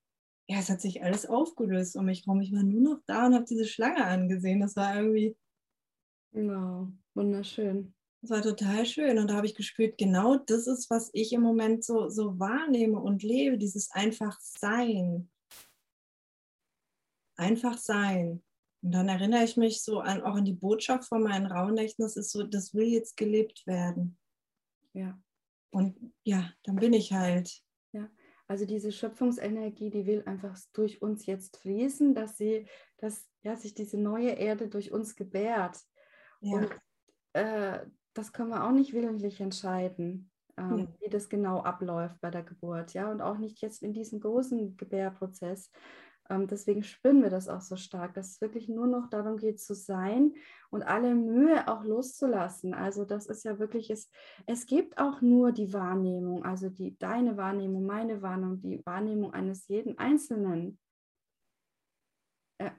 ja, 0.49 0.59
es 0.59 0.71
hat 0.71 0.81
sich 0.81 1.03
alles 1.03 1.27
aufgelöst 1.27 1.95
um 1.95 2.07
mich 2.07 2.27
herum. 2.27 2.41
Ich 2.41 2.53
war 2.53 2.63
nur 2.63 2.81
noch 2.81 3.01
da 3.07 3.27
und 3.27 3.35
habe 3.35 3.45
diese 3.45 3.67
Schlange 3.67 4.05
angesehen. 4.05 4.61
Das 4.61 4.75
war 4.75 4.97
irgendwie. 4.97 5.37
Wow, 6.33 6.89
wunderschön. 7.15 7.95
Das 8.23 8.31
war 8.31 8.43
total 8.43 8.87
schön. 8.87 9.19
Und 9.19 9.29
da 9.29 9.35
habe 9.35 9.47
ich 9.47 9.55
gespürt, 9.55 9.99
genau 9.99 10.37
das 10.37 10.67
ist, 10.67 10.89
was 10.89 11.11
ich 11.13 11.35
im 11.35 11.43
Moment 11.43 11.85
so, 11.85 12.09
so 12.09 12.39
wahrnehme 12.39 12.99
und 12.99 13.23
lebe, 13.23 13.59
dieses 13.59 13.91
einfach 13.91 14.41
Sein. 14.41 15.31
Einfach 17.39 17.79
sein. 17.79 18.43
Und 18.83 18.93
dann 18.93 19.09
erinnere 19.09 19.45
ich 19.45 19.57
mich 19.57 19.83
so 19.83 20.01
an, 20.01 20.23
auch 20.23 20.35
an 20.35 20.45
die 20.45 20.53
Botschaft 20.53 21.09
von 21.09 21.23
meinen 21.23 21.47
Rauhnächten, 21.47 22.05
das 22.05 22.17
ist 22.17 22.31
so, 22.31 22.43
das 22.43 22.75
will 22.75 22.87
jetzt 22.87 23.17
gelebt 23.17 23.67
werden. 23.67 24.19
Ja. 24.93 25.19
Und 25.71 26.13
ja, 26.25 26.53
dann 26.65 26.77
bin 26.77 26.93
ich 26.93 27.13
halt 27.13 27.63
also 28.49 28.65
diese 28.65 28.91
Schöpfungsenergie, 28.91 29.91
die 29.91 30.07
will 30.07 30.23
einfach 30.25 30.59
durch 30.73 31.03
uns 31.03 31.27
jetzt 31.27 31.59
fließen, 31.59 32.15
dass 32.15 32.39
sie, 32.39 32.67
dass 32.97 33.29
ja, 33.43 33.55
sich 33.57 33.75
diese 33.75 33.99
neue 33.99 34.31
Erde 34.31 34.69
durch 34.69 34.91
uns 34.91 35.15
gebärt. 35.15 35.79
Ja. 36.41 36.57
Und 36.57 36.71
äh, 37.35 37.87
das 38.15 38.33
können 38.33 38.49
wir 38.49 38.65
auch 38.65 38.73
nicht 38.73 38.95
willentlich 38.95 39.41
entscheiden, 39.41 40.31
ähm, 40.57 40.79
ja. 40.79 40.87
wie 41.01 41.11
das 41.11 41.29
genau 41.29 41.61
abläuft 41.61 42.19
bei 42.23 42.31
der 42.31 42.43
Geburt, 42.43 42.95
ja, 42.95 43.11
und 43.11 43.21
auch 43.21 43.37
nicht 43.37 43.61
jetzt 43.61 43.83
in 43.83 43.93
diesem 43.93 44.19
großen 44.19 44.79
Gebärprozess. 44.79 45.71
Ähm, 46.31 46.47
deswegen 46.47 46.83
spüren 46.83 47.23
wir 47.23 47.31
das 47.31 47.49
auch 47.49 47.61
so 47.61 47.77
stark, 47.77 48.15
dass 48.15 48.33
es 48.33 48.41
wirklich 48.41 48.69
nur 48.69 48.87
noch 48.87 49.09
darum 49.09 49.37
geht 49.39 49.61
zu 49.61 49.75
sein 49.75 50.35
und 50.71 50.83
alle 50.83 51.15
Mühe 51.15 51.67
auch 51.69 51.85
loszulassen. 51.85 52.75
Also 52.75 53.05
das 53.05 53.27
ist 53.27 53.45
ja 53.45 53.59
wirklich, 53.59 53.91
es, 53.91 54.11
es 54.47 54.67
gibt 54.67 54.99
auch 54.99 55.21
nur 55.21 55.53
die 55.53 55.73
Wahrnehmung, 55.73 56.45
also 56.45 56.69
die, 56.69 56.99
deine 56.99 57.37
Wahrnehmung, 57.37 57.87
meine 57.87 58.21
Wahrnehmung, 58.23 58.61
die 58.61 58.85
Wahrnehmung 58.85 59.33
eines 59.33 59.69
jeden 59.69 59.99
Einzelnen. 59.99 60.79
Äh, 62.59 62.71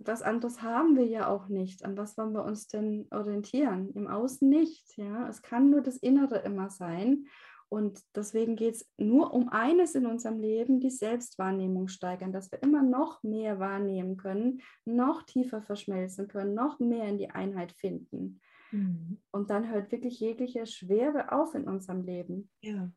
was 0.00 0.22
anderes 0.22 0.62
haben 0.62 0.96
wir 0.96 1.06
ja 1.06 1.28
auch 1.28 1.48
nicht. 1.48 1.84
An 1.84 1.96
was 1.98 2.16
wollen 2.16 2.32
wir 2.32 2.44
uns 2.44 2.66
denn 2.66 3.06
orientieren? 3.10 3.90
Im 3.94 4.06
Außen 4.06 4.48
nicht. 4.48 4.96
Ja? 4.96 5.28
Es 5.28 5.42
kann 5.42 5.70
nur 5.70 5.82
das 5.82 5.98
Innere 5.98 6.38
immer 6.38 6.70
sein. 6.70 7.26
Und 7.68 8.00
deswegen 8.14 8.54
geht 8.54 8.74
es 8.74 8.88
nur 8.96 9.34
um 9.34 9.48
eines 9.48 9.94
in 9.94 10.06
unserem 10.06 10.38
Leben, 10.38 10.78
die 10.78 10.90
Selbstwahrnehmung 10.90 11.88
steigern, 11.88 12.32
dass 12.32 12.52
wir 12.52 12.62
immer 12.62 12.82
noch 12.82 13.22
mehr 13.22 13.58
wahrnehmen 13.58 14.16
können, 14.16 14.62
noch 14.84 15.22
tiefer 15.24 15.62
verschmelzen 15.62 16.28
können, 16.28 16.54
noch 16.54 16.78
mehr 16.78 17.08
in 17.08 17.18
die 17.18 17.30
Einheit 17.30 17.72
finden. 17.72 18.40
Mhm. 18.70 19.20
Und 19.32 19.50
dann 19.50 19.68
hört 19.70 19.90
wirklich 19.90 20.20
jegliche 20.20 20.66
Schwere 20.66 21.32
auf 21.32 21.54
in 21.54 21.64
unserem 21.64 22.02
Leben. 22.02 22.50
Ja. 22.60 22.90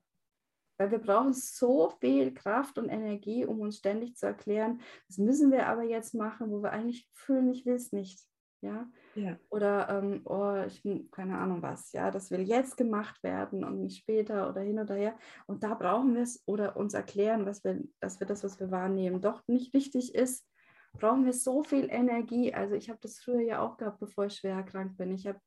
Weil 0.77 0.91
wir 0.91 0.99
brauchen 0.99 1.33
so 1.33 1.89
viel 1.99 2.33
Kraft 2.33 2.77
und 2.77 2.89
Energie, 2.89 3.45
um 3.45 3.59
uns 3.59 3.77
ständig 3.77 4.15
zu 4.15 4.27
erklären, 4.27 4.81
das 5.07 5.17
müssen 5.17 5.51
wir 5.51 5.67
aber 5.67 5.83
jetzt 5.83 6.13
machen, 6.13 6.51
wo 6.51 6.61
wir 6.61 6.71
eigentlich 6.71 7.09
fühlen, 7.13 7.49
ich 7.49 7.65
will 7.65 7.75
es 7.75 7.91
nicht. 7.91 8.21
Ja? 8.61 8.89
ja. 9.15 9.37
Oder, 9.49 9.89
ähm, 9.89 10.21
oh, 10.25 10.63
ich, 10.67 10.83
keine 11.11 11.37
Ahnung 11.37 11.61
was, 11.61 11.91
ja, 11.91 12.11
das 12.11 12.31
will 12.31 12.41
jetzt 12.41 12.77
gemacht 12.77 13.21
werden 13.23 13.63
und 13.63 13.81
nicht 13.81 13.99
später 13.99 14.49
oder 14.49 14.61
hin 14.61 14.79
oder 14.79 14.95
her. 14.95 15.17
Und 15.47 15.63
da 15.63 15.73
brauchen 15.75 16.15
wir 16.15 16.23
es 16.23 16.43
oder 16.45 16.75
uns 16.75 16.93
erklären, 16.93 17.45
was 17.45 17.63
wir, 17.63 17.81
dass 17.99 18.19
wir 18.19 18.27
das, 18.27 18.43
was 18.43 18.59
wir 18.59 18.71
wahrnehmen, 18.71 19.21
doch 19.21 19.43
nicht 19.47 19.73
richtig 19.73 20.15
ist, 20.15 20.45
brauchen 20.93 21.25
wir 21.25 21.33
so 21.33 21.63
viel 21.63 21.87
Energie. 21.89 22.53
Also 22.53 22.75
ich 22.75 22.89
habe 22.89 22.99
das 23.01 23.19
früher 23.19 23.41
ja 23.41 23.61
auch 23.61 23.77
gehabt, 23.77 23.99
bevor 23.99 24.25
ich 24.25 24.35
schwer 24.35 24.55
erkrankt 24.55 24.97
bin. 24.97 25.13
Ich 25.13 25.27
habe 25.27 25.39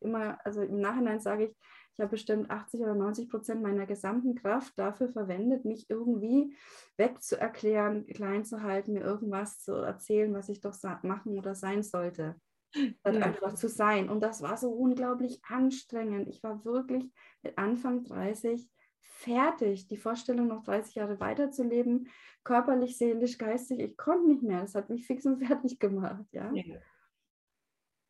immer, 0.00 0.38
also 0.44 0.62
im 0.62 0.80
Nachhinein 0.80 1.20
sage 1.20 1.46
ich, 1.46 1.56
ich 1.98 2.02
habe 2.02 2.12
bestimmt 2.12 2.48
80 2.48 2.80
oder 2.82 2.94
90 2.94 3.28
Prozent 3.28 3.60
meiner 3.60 3.84
gesamten 3.84 4.36
Kraft 4.36 4.78
dafür 4.78 5.08
verwendet, 5.08 5.64
mich 5.64 5.90
irgendwie 5.90 6.54
wegzuerklären, 6.96 8.06
klein 8.06 8.44
zu 8.44 8.62
halten, 8.62 8.92
mir 8.92 9.02
irgendwas 9.02 9.58
zu 9.58 9.72
erzählen, 9.72 10.32
was 10.32 10.48
ich 10.48 10.60
doch 10.60 10.76
machen 11.02 11.36
oder 11.36 11.56
sein 11.56 11.82
sollte. 11.82 12.36
Ja. 12.74 13.22
einfach 13.22 13.54
zu 13.54 13.68
sein. 13.68 14.08
Und 14.10 14.20
das 14.20 14.42
war 14.42 14.56
so 14.56 14.70
unglaublich 14.70 15.40
anstrengend. 15.42 16.28
Ich 16.28 16.40
war 16.44 16.64
wirklich 16.64 17.10
mit 17.42 17.58
Anfang 17.58 18.04
30 18.04 18.70
fertig. 19.00 19.88
Die 19.88 19.96
Vorstellung, 19.96 20.46
noch 20.46 20.62
30 20.62 20.94
Jahre 20.94 21.18
weiterzuleben, 21.18 22.08
körperlich, 22.44 22.96
seelisch, 22.96 23.38
geistig, 23.38 23.80
ich 23.80 23.96
konnte 23.96 24.28
nicht 24.28 24.42
mehr. 24.42 24.60
Das 24.60 24.76
hat 24.76 24.88
mich 24.88 25.04
fix 25.04 25.26
und 25.26 25.44
fertig 25.44 25.80
gemacht. 25.80 26.26
Ja. 26.30 26.52
ja. 26.52 26.76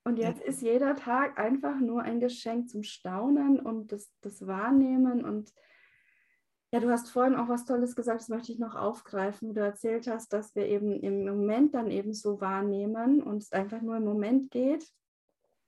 Und 0.09 0.17
jetzt 0.17 0.41
ist 0.41 0.63
jeder 0.63 0.97
Tag 0.97 1.39
einfach 1.39 1.79
nur 1.81 2.01
ein 2.01 2.19
Geschenk 2.19 2.71
zum 2.71 2.83
Staunen 2.83 3.61
und 3.61 3.93
das, 3.93 4.11
das 4.23 4.47
Wahrnehmen. 4.47 5.23
Und 5.23 5.53
ja, 6.73 6.81
du 6.81 6.89
hast 6.89 7.11
vorhin 7.11 7.35
auch 7.35 7.51
was 7.51 7.67
Tolles 7.67 7.95
gesagt, 7.95 8.23
das 8.23 8.31
möchte 8.31 8.51
ich 8.51 8.59
noch 8.59 8.75
aufgreifen, 8.75 9.51
wie 9.51 9.53
du 9.53 9.61
erzählt 9.61 10.07
hast, 10.07 10.33
dass 10.33 10.55
wir 10.55 10.65
eben 10.65 10.99
im 11.03 11.27
Moment 11.27 11.75
dann 11.75 11.91
eben 11.91 12.15
so 12.15 12.41
wahrnehmen 12.41 13.23
und 13.23 13.43
es 13.43 13.53
einfach 13.53 13.83
nur 13.83 13.99
im 13.99 14.05
Moment 14.07 14.51
geht 14.51 14.91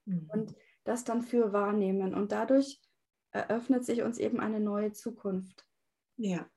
mhm. 0.06 0.30
und 0.32 0.54
das 0.84 1.04
dann 1.04 1.20
für 1.20 1.52
wahrnehmen. 1.52 2.14
Und 2.14 2.32
dadurch 2.32 2.80
eröffnet 3.32 3.84
sich 3.84 4.00
uns 4.00 4.16
eben 4.16 4.40
eine 4.40 4.58
neue 4.58 4.92
Zukunft. 4.92 5.66
Ja. 6.16 6.48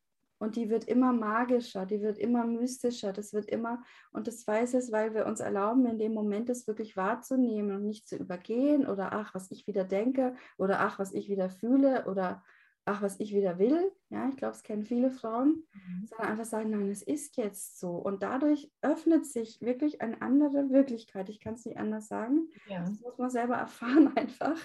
Und 0.43 0.57
die 0.57 0.69
wird 0.69 0.83
immer 0.83 1.13
magischer, 1.13 1.85
die 1.85 2.01
wird 2.01 2.17
immer 2.17 2.45
mystischer, 2.45 3.13
das 3.13 3.31
wird 3.31 3.45
immer, 3.45 3.81
und 4.11 4.27
das 4.27 4.45
weiß 4.45 4.73
es, 4.73 4.91
weil 4.91 5.13
wir 5.13 5.25
uns 5.25 5.39
erlauben, 5.39 5.85
in 5.85 5.97
dem 5.97 6.13
Moment 6.13 6.49
das 6.49 6.67
wirklich 6.67 6.97
wahrzunehmen 6.97 7.73
und 7.73 7.85
nicht 7.85 8.09
zu 8.09 8.17
übergehen 8.17 8.85
oder 8.85 9.13
ach, 9.13 9.33
was 9.33 9.51
ich 9.51 9.67
wieder 9.67 9.85
denke 9.85 10.35
oder 10.57 10.81
ach, 10.81 10.99
was 10.99 11.13
ich 11.13 11.29
wieder 11.29 11.49
fühle 11.49 12.07
oder 12.07 12.43
ach, 12.83 13.01
was 13.01 13.21
ich 13.21 13.33
wieder 13.33 13.57
will. 13.57 13.89
Ja, 14.09 14.27
ich 14.27 14.35
glaube, 14.35 14.53
es 14.53 14.63
kennen 14.63 14.83
viele 14.83 15.11
Frauen, 15.11 15.63
mhm. 15.71 16.07
sondern 16.07 16.27
einfach 16.27 16.43
sagen, 16.43 16.71
nein, 16.71 16.89
es 16.89 17.03
ist 17.03 17.37
jetzt 17.37 17.79
so. 17.79 17.91
Und 17.91 18.21
dadurch 18.21 18.69
öffnet 18.81 19.25
sich 19.25 19.61
wirklich 19.61 20.01
eine 20.01 20.21
andere 20.21 20.71
Wirklichkeit. 20.71 21.29
Ich 21.29 21.39
kann 21.39 21.53
es 21.53 21.65
nicht 21.65 21.77
anders 21.77 22.09
sagen. 22.09 22.49
Ja. 22.67 22.81
Das 22.81 22.99
muss 22.99 23.17
man 23.17 23.29
selber 23.29 23.55
erfahren 23.55 24.11
einfach. 24.17 24.59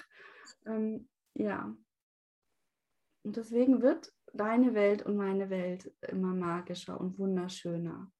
Ähm, 0.65 1.07
ja. 1.35 1.73
Und 3.29 3.37
deswegen 3.37 3.83
wird 3.83 4.11
deine 4.33 4.73
Welt 4.73 5.05
und 5.05 5.15
meine 5.15 5.51
Welt 5.51 5.93
immer 6.07 6.33
magischer 6.33 6.99
und 6.99 7.19
wunderschöner. 7.19 8.11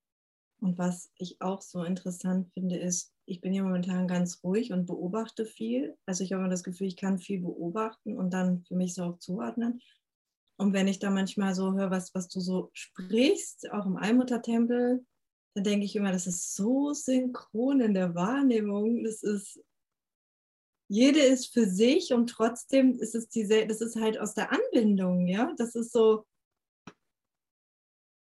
Und 0.62 0.78
was 0.78 1.12
ich 1.16 1.42
auch 1.42 1.64
so 1.64 1.84
interessant 1.84 2.54
finde, 2.54 2.78
ist, 2.78 3.12
ich 3.26 3.42
bin 3.42 3.52
ja 3.52 3.64
momentan 3.64 4.08
ganz 4.08 4.44
ruhig 4.44 4.72
und 4.72 4.86
beobachte 4.86 5.48
viel. 5.48 5.98
Also 6.06 6.24
ich 6.24 6.32
habe 6.32 6.42
immer 6.44 6.52
das 6.52 6.64
Gefühl, 6.64 6.86
ich 6.86 6.96
kann 6.96 7.18
viel 7.18 7.42
beobachten 7.42 8.20
und 8.20 8.36
dann 8.36 8.64
für 8.66 8.76
mich 8.76 8.94
so 8.94 9.02
auch 9.02 9.18
zuordnen. 9.18 9.82
Und 10.58 10.74
wenn 10.74 10.88
ich 10.88 11.00
da 11.00 11.10
manchmal 11.10 11.56
so 11.56 11.74
höre, 11.74 11.90
was, 11.90 12.14
was 12.14 12.28
du 12.28 12.40
so 12.40 12.70
sprichst, 12.74 13.72
auch 13.72 13.88
im 13.88 13.98
Allmuttertempel, 13.98 15.04
dann 15.56 15.64
denke 15.64 15.86
ich 15.86 15.96
immer, 15.96 16.12
das 16.12 16.28
ist 16.28 16.56
so 16.56 16.94
synchron 16.94 17.82
in 17.82 17.96
der 17.96 18.14
Wahrnehmung. 18.14 19.04
Das 19.04 19.24
ist, 19.24 19.60
jede 20.90 21.20
ist 21.20 21.54
für 21.54 21.68
sich 21.68 22.14
und 22.14 22.28
trotzdem 22.28 22.98
ist 22.98 23.14
es 23.14 23.30
diese, 23.30 23.68
das 23.68 23.80
ist 23.80 23.96
halt 23.96 24.20
aus 24.20 24.34
der 24.34 24.52
Anbindung, 24.52 25.28
ja. 25.28 25.54
Das 25.56 25.76
ist 25.76 25.94
so, 25.94 26.26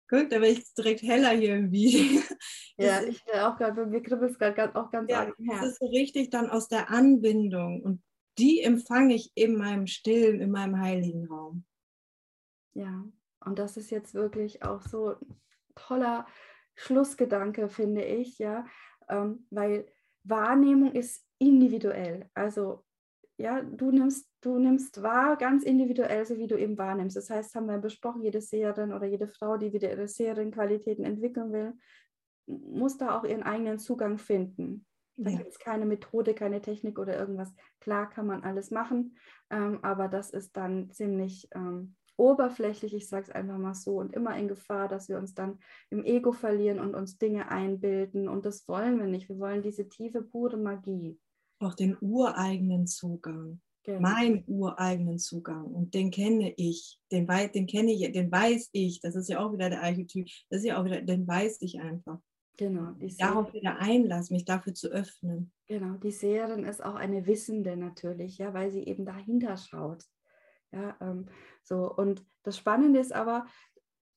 guck, 0.08 0.30
da 0.30 0.39
werde 0.39 0.60
ich 0.60 0.74
direkt 0.76 1.02
heller 1.02 1.32
hier 1.32 1.56
im 1.56 1.71
Video. 1.71 2.21
Ja, 2.78 3.04
ich 3.04 3.24
will 3.28 3.39
auch 3.41 3.58
gerade, 3.58 3.86
mir 3.86 4.02
kribbelt 4.02 4.32
es 4.32 4.39
gerade 4.39 4.76
auch 4.76 4.89
ganz 4.89 5.12
ja, 5.12 5.32
Das 5.47 5.65
ist 5.65 5.80
so 5.80 5.88
richtig 5.88 6.32
dann 6.32 6.50
aus 6.50 6.67
der 6.67 6.89
Anbindung 6.89 7.84
und 7.84 8.02
die 8.39 8.62
empfange 8.62 9.13
ich 9.13 9.32
in 9.36 9.56
meinem 9.56 9.86
stillen, 9.86 10.41
in 10.41 10.50
meinem 10.50 10.80
heiligen 10.80 11.28
Raum. 11.28 11.63
Ja, 12.74 13.06
und 13.45 13.60
das 13.60 13.78
ist 13.78 13.91
jetzt 13.91 14.15
wirklich 14.15 14.63
auch 14.63 14.82
so 14.82 15.15
toller 15.76 16.26
Schlussgedanke, 16.74 17.69
finde 17.69 18.04
ich, 18.04 18.39
ja, 18.39 18.65
ähm, 19.10 19.45
weil 19.52 19.86
Wahrnehmung 20.24 20.93
ist 20.93 21.24
individuell. 21.41 22.30
Also 22.34 22.84
ja, 23.38 23.62
du 23.62 23.91
nimmst, 23.91 24.30
du 24.41 24.60
nimmst 24.60 25.01
wahr 25.01 25.36
ganz 25.36 25.63
individuell, 25.63 26.25
so 26.25 26.38
wie 26.38 26.47
du 26.47 26.58
eben 26.58 26.77
wahrnimmst. 26.77 27.15
Das 27.15 27.30
heißt, 27.30 27.56
haben 27.56 27.65
wir 27.65 27.80
besprochen, 27.80 28.21
jede 28.21 28.41
Seherin 28.41 28.93
oder 28.93 29.08
jede 29.08 29.27
Frau, 29.27 29.58
die 29.58 29.73
wieder 29.73 29.89
ihre 29.89 30.08
Seherin-Qualitäten 30.08 31.04
entwickeln 31.04 31.51
will, 31.51 31.73
muss 32.45 32.97
da 32.97 33.17
auch 33.17 33.23
ihren 33.23 33.43
eigenen 33.43 33.80
Zugang 33.80 34.19
finden. 34.19 34.86
Da 35.17 35.32
ja. 35.32 35.38
gibt 35.38 35.49
es 35.49 35.60
keine 35.60 35.86
Methode, 35.86 36.34
keine 36.34 36.62
Technik 36.62 36.99
oder 36.99 37.17
irgendwas. 37.17 37.54
Klar 37.80 38.10
kann 38.10 38.27
man 38.27 38.43
alles 38.43 38.69
machen, 38.69 39.17
ähm, 39.49 39.80
aber 39.82 40.08
das 40.08 40.30
ist 40.30 40.56
dann 40.56 40.91
ziemlich 40.91 41.47
ähm, 41.54 41.95
oberflächlich, 42.17 42.93
ich 42.93 43.10
sage 43.10 43.25
es 43.30 43.32
einfach 43.32 43.58
mal 43.58 43.73
so, 43.73 43.97
und 43.97 44.13
immer 44.13 44.38
in 44.38 44.47
Gefahr, 44.47 44.88
dass 44.88 45.10
wir 45.10 45.17
uns 45.17 45.34
dann 45.34 45.58
im 45.89 46.04
Ego 46.06 46.32
verlieren 46.32 46.80
und 46.80 46.93
uns 46.93 47.17
Dinge 47.17 47.49
einbilden. 47.49 48.27
Und 48.27 48.45
das 48.45 48.67
wollen 48.67 48.99
wir 48.99 49.08
nicht. 49.08 49.27
Wir 49.27 49.39
wollen 49.39 49.63
diese 49.63 49.89
tiefe, 49.89 50.21
pure 50.21 50.58
Magie. 50.58 51.19
Auch 51.62 51.76
den 51.76 51.97
ureigenen 52.02 52.88
Zugang. 52.88 53.62
Genau. 53.84 54.02
Meinen 54.02 54.43
ureigenen 54.47 55.17
Zugang. 55.17 55.65
Und 55.65 55.93
den 55.93 56.12
kenne 56.12 56.54
ich. 56.56 57.00
Den, 57.12 57.28
den 57.28 57.67
kenne 57.67 57.91
ich, 57.91 58.12
den 58.12 58.32
weiß 58.32 58.69
ich. 58.74 59.02
Das 59.02 59.15
ist 59.15 59.28
ja 59.28 59.39
auch 59.39 59.54
wieder 59.54 59.69
der 59.69 59.82
Archetyp. 59.82 60.28
Das 60.50 60.60
ist 60.60 60.65
ja 60.65 60.80
auch 60.80 60.86
wieder, 60.86 61.02
den 61.02 61.28
weiß 61.28 61.62
ich 61.62 61.80
einfach. 61.80 62.19
Genau. 62.58 62.93
Darauf 63.17 63.54
wieder 63.54 63.80
einlassen, 63.80 64.36
mich 64.36 64.45
dafür 64.45 64.74
zu 64.76 64.89
öffnen. 64.89 65.52
Genau, 65.67 65.95
die 65.95 66.12
Seherin 66.12 66.63
ist 66.63 66.84
auch 66.84 66.95
eine 66.95 67.26
Wissende 67.26 67.76
natürlich, 67.76 68.38
ja, 68.38 68.54
weil 68.54 68.69
sie 68.69 68.84
eben 68.84 69.06
dahinter 69.06 69.58
schaut. 69.58 70.04
Ja, 70.71 70.95
ähm, 71.02 71.26
so, 71.63 71.91
und 71.91 72.24
das 72.43 72.58
Spannende 72.58 73.00
ist 73.00 73.13
aber, 73.13 73.45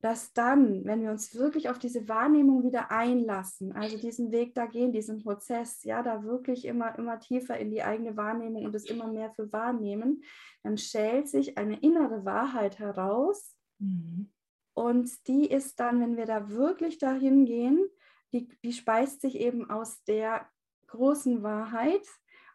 dass 0.05 0.35
dann, 0.35 0.85
wenn 0.85 1.01
wir 1.01 1.11
uns 1.11 1.35
wirklich 1.35 1.71
auf 1.71 1.79
diese 1.79 2.07
Wahrnehmung 2.11 2.63
wieder 2.63 2.91
einlassen, 2.91 3.73
also 3.73 3.97
diesen 3.97 4.33
Weg 4.33 4.55
da 4.55 4.67
gehen, 4.67 4.93
diesen 4.93 5.23
Prozess, 5.23 5.83
ja, 5.83 6.03
da 6.03 6.25
wirklich 6.25 6.67
immer, 6.67 6.99
immer 6.99 7.19
tiefer 7.19 7.57
in 7.57 7.71
die 7.71 7.83
eigene 7.83 8.15
Wahrnehmung 8.15 8.67
und 8.67 8.75
es 8.75 8.85
immer 8.85 9.07
mehr 9.07 9.31
für 9.31 9.51
wahrnehmen, 9.51 10.23
dann 10.63 10.77
schält 10.77 11.31
sich 11.31 11.57
eine 11.57 11.81
innere 11.81 12.27
Wahrheit 12.27 12.79
heraus. 12.79 13.57
Mhm. 13.79 14.31
Und 14.75 15.27
die 15.27 15.47
ist 15.47 15.81
dann, 15.81 16.03
wenn 16.03 16.19
wir 16.19 16.27
da 16.27 16.51
wirklich 16.51 16.99
dahin 16.99 17.47
gehen, 17.47 17.89
die, 18.35 18.49
die 18.63 18.75
speist 18.75 19.23
sich 19.23 19.37
eben 19.37 19.71
aus 19.71 20.05
der 20.05 20.47
großen 20.89 21.43
Wahrheit. 21.43 22.07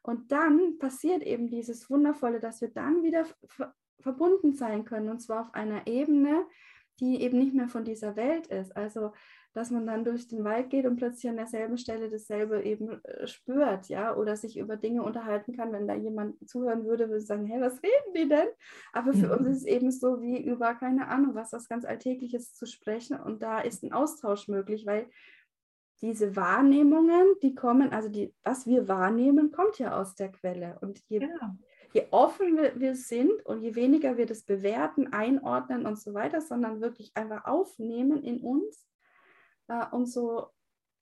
Und 0.03 0.31
dann 0.31 0.77
passiert 0.77 1.23
eben 1.23 1.49
dieses 1.49 1.89
Wundervolle, 1.89 2.39
dass 2.39 2.61
wir 2.61 2.69
dann 2.69 3.01
wieder 3.01 3.25
verbunden 4.01 4.53
sein 4.53 4.85
können 4.85 5.09
und 5.09 5.19
zwar 5.19 5.41
auf 5.41 5.53
einer 5.55 5.87
Ebene, 5.87 6.45
die 6.99 7.21
eben 7.21 7.37
nicht 7.37 7.53
mehr 7.53 7.67
von 7.67 7.83
dieser 7.83 8.15
Welt 8.15 8.47
ist. 8.47 8.75
Also, 8.75 9.13
dass 9.53 9.71
man 9.71 9.87
dann 9.87 10.03
durch 10.03 10.27
den 10.27 10.43
Wald 10.43 10.69
geht 10.69 10.85
und 10.85 10.97
plötzlich 10.97 11.29
an 11.29 11.37
derselben 11.37 11.77
Stelle 11.77 12.09
dasselbe 12.09 12.61
eben 12.63 13.03
äh, 13.03 13.25
spürt, 13.25 13.87
ja, 13.89 14.15
oder 14.15 14.35
sich 14.35 14.57
über 14.57 14.77
Dinge 14.77 15.01
unterhalten 15.01 15.55
kann, 15.55 15.71
wenn 15.71 15.87
da 15.87 15.95
jemand 15.95 16.47
zuhören 16.47 16.85
würde, 16.85 17.09
würde 17.09 17.21
sagen, 17.21 17.45
hey, 17.45 17.59
was 17.59 17.81
reden 17.81 18.13
die 18.15 18.29
denn? 18.29 18.47
Aber 18.93 19.13
für 19.13 19.27
mhm. 19.27 19.45
uns 19.45 19.47
ist 19.47 19.57
es 19.57 19.65
eben 19.65 19.91
so 19.91 20.21
wie 20.21 20.43
über, 20.43 20.75
keine 20.75 21.07
Ahnung, 21.07 21.33
was 21.33 21.49
das 21.49 21.67
ganz 21.67 21.85
Alltägliches 21.85 22.53
zu 22.53 22.65
sprechen 22.65 23.19
und 23.19 23.41
da 23.41 23.59
ist 23.59 23.83
ein 23.83 23.93
Austausch 23.93 24.47
möglich, 24.47 24.85
weil 24.85 25.09
diese 26.01 26.35
Wahrnehmungen, 26.35 27.25
die 27.41 27.55
kommen, 27.55 27.91
also 27.91 28.07
die, 28.07 28.33
was 28.43 28.67
wir 28.67 28.87
wahrnehmen, 28.87 29.51
kommt 29.51 29.79
ja 29.79 29.99
aus 29.99 30.15
der 30.15 30.31
Quelle. 30.31 30.77
Und 30.79 31.01
je, 31.09 31.19
ja 31.21 31.55
je 31.93 32.07
offen 32.11 32.57
wir, 32.57 32.95
sind 32.95 33.45
und 33.45 33.61
je 33.61 33.75
weniger 33.75 34.17
wir 34.17 34.25
das 34.25 34.43
bewerten, 34.43 35.11
einordnen 35.13 35.85
und 35.85 35.99
so 35.99 36.13
weiter, 36.13 36.41
sondern 36.41 36.81
wirklich 36.81 37.11
einfach 37.15 37.45
aufnehmen 37.45 38.23
in 38.23 38.41
uns, 38.41 38.87
äh, 39.67 39.85
umso 39.91 40.49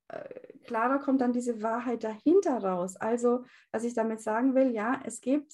äh, 0.08 0.58
klarer 0.66 1.00
kommt 1.00 1.22
dann 1.22 1.34
diese 1.34 1.62
Wahrheit 1.62 2.04
dahinter 2.04 2.64
raus. 2.64 2.96
Also, 2.96 3.44
was 3.72 3.84
ich 3.84 3.94
damit 3.94 4.22
sagen 4.22 4.56
will, 4.56 4.72
ja, 4.72 5.02
es 5.04 5.22
gibt 5.22 5.54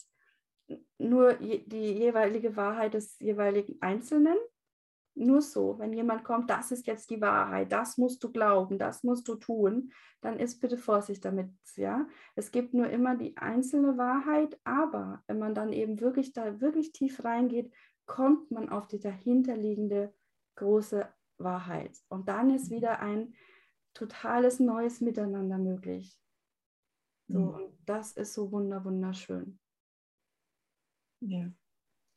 nur 0.98 1.41
je, 1.41 1.63
die 1.65 1.93
jeweilige 1.93 2.56
Wahrheit 2.56 2.93
des 2.93 3.19
jeweiligen 3.19 3.82
Einzelnen 3.82 4.38
nur 5.15 5.41
so, 5.41 5.78
wenn 5.80 5.93
jemand 5.93 6.23
kommt, 6.23 6.49
das 6.49 6.71
ist 6.71 6.88
jetzt 6.88 7.10
die 7.10 7.21
Wahrheit, 7.21 7.71
das 7.71 7.97
musst 7.97 8.23
du 8.23 8.32
glauben, 8.32 8.80
das 8.80 9.04
musst 9.04 9.28
du 9.28 9.36
tun, 9.36 9.91
dann 10.21 10.39
ist 10.39 10.60
bitte 10.60 10.78
Vorsicht 10.78 11.23
damit, 11.23 11.52
ja. 11.76 12.08
Es 12.36 12.52
gibt 12.52 12.73
nur 12.73 12.89
immer 12.89 13.15
die 13.15 13.38
einzelne 13.38 13.97
Wahrheit, 13.97 14.60
aber 14.63 15.23
wenn 15.28 15.39
man 15.39 15.54
dann 15.54 15.71
eben 15.71 15.99
wirklich 15.99 16.34
da 16.34 16.60
wirklich 16.62 16.91
tief 16.91 17.23
reingeht, 17.23 17.71
kommt 18.06 18.52
man 18.52 18.69
auf 18.69 18.88
die 18.88 18.99
dahinterliegende 18.99 20.13
große 20.56 21.08
Wahrheit. 21.38 21.97
Und 22.10 22.28
dann 22.28 22.49
ist 22.49 22.71
wieder 22.71 22.99
ein 22.99 23.34
totales 23.93 24.60
neues 24.60 25.02
Miteinander 25.02 25.58
möglich. 25.58 26.19
So, 27.28 27.39
mhm. 27.39 27.49
und 27.49 27.78
das 27.86 28.13
ist 28.13 28.34
so 28.34 28.52
wunder, 28.52 28.84
wunderschön. 28.84 29.60
Ja. 31.21 31.52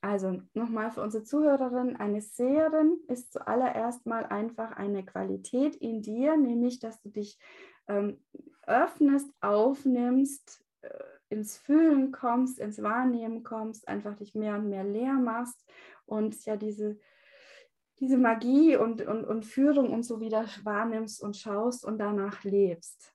Also 0.07 0.41
nochmal 0.55 0.93
für 0.93 1.03
unsere 1.03 1.25
Zuhörerin, 1.25 1.97
eine 1.97 2.21
Seherin 2.21 3.01
ist 3.09 3.33
zuallererst 3.33 4.07
mal 4.07 4.25
einfach 4.25 4.71
eine 4.77 5.05
Qualität 5.05 5.75
in 5.75 6.01
dir, 6.01 6.37
nämlich 6.37 6.79
dass 6.79 7.01
du 7.01 7.09
dich 7.09 7.41
ähm, 7.89 8.21
öffnest, 8.69 9.29
aufnimmst, 9.41 10.65
äh, 10.83 10.89
ins 11.29 11.59
Fühlen 11.59 12.13
kommst, 12.13 12.61
ins 12.61 12.81
Wahrnehmen 12.81 13.43
kommst, 13.43 13.89
einfach 13.89 14.15
dich 14.15 14.37
mehr 14.37 14.55
und 14.55 14.69
mehr 14.69 14.85
leer 14.85 15.15
machst 15.15 15.69
und 16.05 16.45
ja 16.45 16.55
diese, 16.57 17.01
diese 17.99 18.17
Magie 18.17 18.77
und, 18.77 19.03
und, 19.03 19.25
und 19.25 19.45
Führung 19.45 19.93
und 19.93 20.05
so 20.05 20.21
wieder 20.21 20.47
wahrnimmst 20.63 21.21
und 21.21 21.37
schaust 21.37 21.85
und 21.85 21.99
danach 21.99 22.45
lebst. 22.45 23.13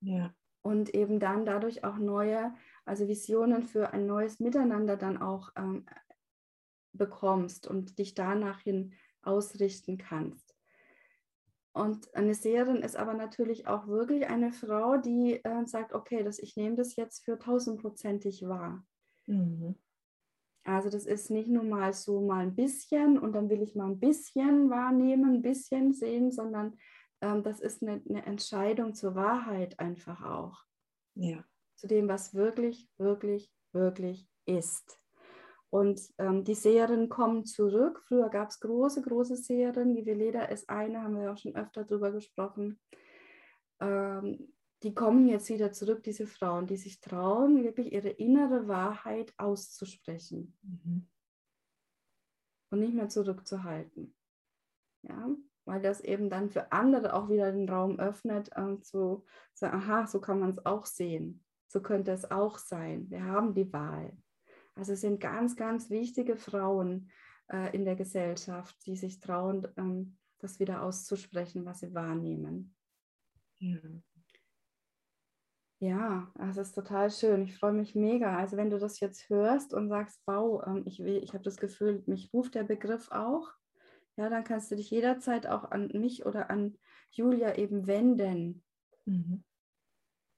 Ja. 0.00 0.32
Und 0.62 0.94
eben 0.94 1.18
dann 1.18 1.44
dadurch 1.44 1.82
auch 1.82 1.96
neue, 1.96 2.54
also 2.84 3.08
Visionen 3.08 3.64
für 3.64 3.92
ein 3.92 4.06
neues 4.06 4.38
Miteinander 4.38 4.96
dann 4.96 5.20
auch 5.20 5.50
ähm, 5.56 5.86
bekommst 6.92 7.66
und 7.66 7.98
dich 7.98 8.14
danach 8.14 8.60
hin 8.60 8.94
ausrichten 9.22 9.98
kannst. 9.98 10.54
Und 11.72 12.12
eine 12.14 12.34
Seherin 12.34 12.82
ist 12.82 12.96
aber 12.96 13.14
natürlich 13.14 13.68
auch 13.68 13.86
wirklich 13.86 14.28
eine 14.28 14.52
Frau, 14.52 14.96
die 14.96 15.42
äh, 15.44 15.66
sagt, 15.66 15.92
okay, 15.92 16.24
das, 16.24 16.38
ich 16.40 16.56
nehme 16.56 16.74
das 16.74 16.96
jetzt 16.96 17.24
für 17.24 17.38
tausendprozentig 17.38 18.42
wahr. 18.48 18.84
Mhm. 19.26 19.76
Also 20.64 20.90
das 20.90 21.06
ist 21.06 21.30
nicht 21.30 21.48
nur 21.48 21.62
mal 21.62 21.92
so 21.92 22.20
mal 22.20 22.40
ein 22.40 22.54
bisschen 22.54 23.18
und 23.18 23.32
dann 23.32 23.48
will 23.48 23.62
ich 23.62 23.74
mal 23.74 23.86
ein 23.86 24.00
bisschen 24.00 24.68
wahrnehmen, 24.68 25.36
ein 25.36 25.42
bisschen 25.42 25.92
sehen, 25.92 26.32
sondern 26.32 26.76
ähm, 27.20 27.42
das 27.42 27.60
ist 27.60 27.82
eine, 27.82 28.02
eine 28.08 28.26
Entscheidung 28.26 28.94
zur 28.94 29.14
Wahrheit 29.14 29.78
einfach 29.78 30.22
auch. 30.22 30.64
Ja. 31.14 31.44
Zu 31.76 31.86
dem, 31.86 32.08
was 32.08 32.34
wirklich, 32.34 32.90
wirklich, 32.98 33.50
wirklich 33.72 34.28
ist. 34.44 34.99
Und 35.70 36.00
ähm, 36.18 36.42
die 36.44 36.54
Serien 36.54 37.08
kommen 37.08 37.44
zurück. 37.44 38.02
Früher 38.06 38.28
gab 38.28 38.50
es 38.50 38.58
große, 38.58 39.02
große 39.02 39.36
Serien. 39.36 39.94
Die 39.94 40.04
Veleda 40.04 40.42
ist 40.42 40.68
eine, 40.68 41.02
haben 41.02 41.16
wir 41.16 41.32
auch 41.32 41.38
schon 41.38 41.54
öfter 41.54 41.84
drüber 41.84 42.10
gesprochen. 42.10 42.80
Ähm, 43.80 44.52
die 44.82 44.94
kommen 44.94 45.28
jetzt 45.28 45.48
wieder 45.48 45.72
zurück, 45.72 46.02
diese 46.02 46.26
Frauen, 46.26 46.66
die 46.66 46.76
sich 46.76 47.00
trauen, 47.00 47.62
wirklich 47.62 47.92
ihre 47.92 48.08
innere 48.08 48.66
Wahrheit 48.66 49.32
auszusprechen. 49.36 50.56
Mhm. 50.62 51.06
Und 52.70 52.80
nicht 52.80 52.94
mehr 52.94 53.08
zurückzuhalten. 53.08 54.14
Ja, 55.02 55.28
weil 55.66 55.82
das 55.82 56.00
eben 56.00 56.30
dann 56.30 56.50
für 56.50 56.72
andere 56.72 57.14
auch 57.14 57.28
wieder 57.28 57.52
den 57.52 57.68
Raum 57.68 57.98
öffnet, 57.98 58.50
ähm, 58.56 58.82
zu 58.82 59.24
sagen, 59.54 59.76
aha, 59.76 60.06
so 60.06 60.20
kann 60.20 60.40
man 60.40 60.50
es 60.50 60.66
auch 60.66 60.86
sehen. 60.86 61.44
So 61.68 61.80
könnte 61.80 62.10
es 62.10 62.30
auch 62.30 62.58
sein. 62.58 63.08
Wir 63.10 63.24
haben 63.24 63.54
die 63.54 63.72
Wahl. 63.72 64.16
Also 64.80 64.94
es 64.94 65.02
sind 65.02 65.20
ganz, 65.20 65.56
ganz 65.56 65.90
wichtige 65.90 66.38
Frauen 66.38 67.10
äh, 67.52 67.76
in 67.76 67.84
der 67.84 67.96
Gesellschaft, 67.96 68.74
die 68.86 68.96
sich 68.96 69.20
trauen, 69.20 69.68
ähm, 69.76 70.16
das 70.38 70.58
wieder 70.58 70.80
auszusprechen, 70.80 71.66
was 71.66 71.80
sie 71.80 71.92
wahrnehmen. 71.92 72.74
Ja. 73.58 73.76
Ja, 75.80 76.32
das 76.34 76.56
ist 76.56 76.74
total 76.74 77.10
schön. 77.10 77.42
Ich 77.42 77.58
freue 77.58 77.74
mich 77.74 77.94
mega. 77.94 78.38
Also 78.38 78.56
wenn 78.56 78.70
du 78.70 78.78
das 78.78 79.00
jetzt 79.00 79.28
hörst 79.28 79.74
und 79.74 79.90
sagst, 79.90 80.22
wow, 80.24 80.62
ähm, 80.66 80.84
ich, 80.86 80.98
ich 80.98 81.34
habe 81.34 81.44
das 81.44 81.58
Gefühl, 81.58 82.02
mich 82.06 82.32
ruft 82.32 82.54
der 82.54 82.64
Begriff 82.64 83.10
auch, 83.10 83.50
ja, 84.16 84.30
dann 84.30 84.44
kannst 84.44 84.70
du 84.70 84.76
dich 84.76 84.90
jederzeit 84.90 85.46
auch 85.46 85.70
an 85.70 85.88
mich 85.88 86.24
oder 86.24 86.48
an 86.48 86.78
Julia 87.10 87.56
eben 87.56 87.86
wenden. 87.86 88.64
Mhm. 89.04 89.44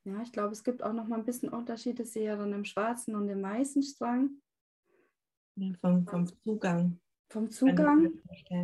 Ja, 0.04 0.20
ich 0.22 0.32
glaube, 0.32 0.52
es 0.52 0.64
gibt 0.64 0.82
auch 0.82 0.92
noch 0.92 1.06
mal 1.06 1.18
ein 1.18 1.24
bisschen 1.24 1.48
Unterschiede, 1.48 2.04
sehe 2.04 2.36
dann 2.36 2.52
im 2.52 2.64
schwarzen 2.64 3.14
und 3.14 3.28
im 3.28 3.42
weißen 3.42 3.82
Strang. 3.82 4.30
Ja, 5.56 5.72
vom, 5.80 6.06
vom 6.06 6.26
Zugang. 6.26 6.98
Vom 7.28 7.50
Zugang. 7.50 8.12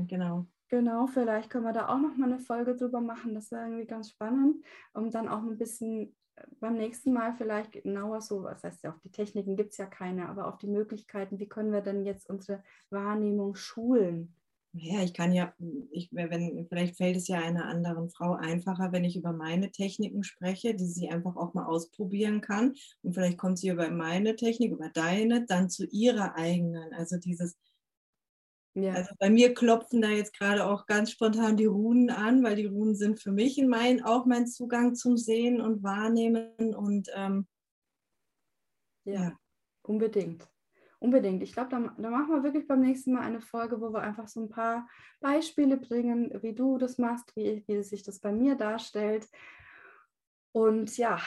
Genau. 0.08 0.46
Genau, 0.68 1.06
vielleicht 1.06 1.48
können 1.48 1.64
wir 1.64 1.72
da 1.72 1.88
auch 1.88 1.98
noch 1.98 2.16
mal 2.16 2.30
eine 2.30 2.40
Folge 2.40 2.76
drüber 2.76 3.00
machen. 3.00 3.34
Das 3.34 3.50
wäre 3.50 3.64
irgendwie 3.64 3.86
ganz 3.86 4.10
spannend, 4.10 4.62
um 4.92 5.10
dann 5.10 5.28
auch 5.28 5.42
ein 5.42 5.56
bisschen 5.56 6.14
äh, 6.36 6.44
beim 6.60 6.74
nächsten 6.74 7.12
Mal 7.12 7.34
vielleicht 7.34 7.72
genauer 7.72 8.20
so, 8.20 8.42
was 8.42 8.64
heißt 8.64 8.84
ja, 8.84 8.90
auf 8.90 8.98
die 9.00 9.10
Techniken 9.10 9.56
gibt 9.56 9.72
es 9.72 9.78
ja 9.78 9.86
keine, 9.86 10.28
aber 10.28 10.46
auf 10.46 10.58
die 10.58 10.66
Möglichkeiten, 10.66 11.38
wie 11.38 11.48
können 11.48 11.72
wir 11.72 11.80
denn 11.80 12.04
jetzt 12.04 12.28
unsere 12.28 12.62
Wahrnehmung 12.90 13.54
schulen? 13.54 14.34
Ja, 14.80 15.02
ich 15.02 15.12
kann 15.12 15.32
ja, 15.32 15.52
ich, 15.90 16.08
wenn, 16.12 16.66
vielleicht 16.68 16.96
fällt 16.96 17.16
es 17.16 17.26
ja 17.26 17.40
einer 17.40 17.66
anderen 17.66 18.10
Frau 18.10 18.34
einfacher, 18.34 18.92
wenn 18.92 19.04
ich 19.04 19.16
über 19.16 19.32
meine 19.32 19.70
Techniken 19.72 20.22
spreche, 20.22 20.74
die 20.74 20.86
sie 20.86 21.08
einfach 21.08 21.36
auch 21.36 21.54
mal 21.54 21.66
ausprobieren 21.66 22.40
kann. 22.40 22.74
Und 23.02 23.14
vielleicht 23.14 23.38
kommt 23.38 23.58
sie 23.58 23.70
über 23.70 23.90
meine 23.90 24.36
Technik, 24.36 24.72
über 24.72 24.88
deine, 24.90 25.44
dann 25.46 25.68
zu 25.68 25.86
ihrer 25.86 26.36
eigenen. 26.36 26.92
Also 26.92 27.16
dieses, 27.16 27.56
ja. 28.74 28.92
also 28.92 29.10
bei 29.18 29.30
mir 29.30 29.52
klopfen 29.52 30.00
da 30.00 30.10
jetzt 30.10 30.38
gerade 30.38 30.64
auch 30.64 30.86
ganz 30.86 31.10
spontan 31.10 31.56
die 31.56 31.66
Runen 31.66 32.10
an, 32.10 32.44
weil 32.44 32.54
die 32.54 32.66
Runen 32.66 32.94
sind 32.94 33.20
für 33.20 33.32
mich 33.32 33.58
in 33.58 33.68
mein, 33.68 34.04
auch 34.04 34.26
mein 34.26 34.46
Zugang 34.46 34.94
zum 34.94 35.16
Sehen 35.16 35.60
und 35.60 35.82
Wahrnehmen. 35.82 36.74
Und 36.74 37.08
ähm, 37.14 37.48
ja, 39.04 39.14
ja, 39.14 39.38
unbedingt. 39.82 40.48
Unbedingt. 41.00 41.42
Ich 41.44 41.52
glaube, 41.52 41.70
da, 41.70 41.94
da, 41.96 42.10
machen 42.10 42.34
wir 42.34 42.42
wirklich 42.42 42.66
beim 42.66 42.80
nächsten 42.80 43.12
Mal 43.12 43.20
eine 43.20 43.40
Folge, 43.40 43.80
wo 43.80 43.92
wir 43.92 44.00
einfach 44.00 44.26
so 44.26 44.40
ein 44.40 44.48
paar 44.48 44.88
Beispiele 45.20 45.76
bringen, 45.76 46.30
wie 46.42 46.54
du 46.54 46.76
das 46.76 46.98
machst, 46.98 47.34
wie, 47.36 47.62
wie 47.68 47.82
sich 47.82 48.02
das 48.02 48.18
bei 48.18 48.32
mir 48.32 48.56
darstellt. 48.56 49.28
Und 50.50 50.96
ja, 50.96 51.20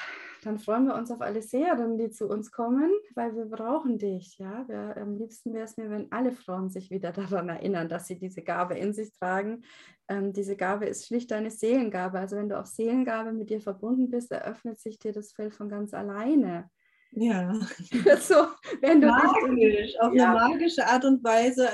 dann 0.43 0.57
freuen 0.57 0.87
wir 0.87 0.95
uns 0.95 1.09
auf 1.09 1.21
alle 1.21 1.41
Seherinnen, 1.41 1.97
die 1.97 2.09
zu 2.09 2.27
uns 2.27 2.51
kommen, 2.51 2.91
weil 3.15 3.33
wir 3.35 3.45
brauchen 3.45 3.97
dich. 3.97 4.39
Ja? 4.39 4.67
Wir, 4.67 4.97
am 4.97 5.15
liebsten 5.15 5.53
wäre 5.53 5.65
es 5.65 5.77
mir, 5.77 5.89
wenn 5.89 6.11
alle 6.11 6.33
Frauen 6.33 6.69
sich 6.69 6.89
wieder 6.89 7.11
daran 7.11 7.47
erinnern, 7.47 7.87
dass 7.87 8.07
sie 8.07 8.17
diese 8.17 8.41
Gabe 8.41 8.77
in 8.77 8.93
sich 8.93 9.13
tragen. 9.13 9.63
Ähm, 10.09 10.33
diese 10.33 10.57
Gabe 10.57 10.87
ist 10.87 11.07
schlicht 11.07 11.31
deine 11.31 11.51
Seelengabe. 11.51 12.19
Also 12.19 12.35
wenn 12.35 12.49
du 12.49 12.59
auf 12.59 12.65
Seelengabe 12.65 13.31
mit 13.31 13.49
dir 13.51 13.61
verbunden 13.61 14.09
bist, 14.09 14.31
eröffnet 14.31 14.79
sich 14.79 14.99
dir 14.99 15.13
das 15.13 15.31
Feld 15.31 15.53
von 15.53 15.69
ganz 15.69 15.93
alleine. 15.93 16.69
Ja. 17.11 17.53
so, 18.19 18.47
wenn 18.81 19.01
du 19.01 19.07
Magisch, 19.07 19.99
auf 19.99 20.13
ja. 20.13 20.31
eine 20.31 20.53
magische 20.53 20.85
Art 20.85 21.05
und 21.05 21.23
Weise. 21.23 21.69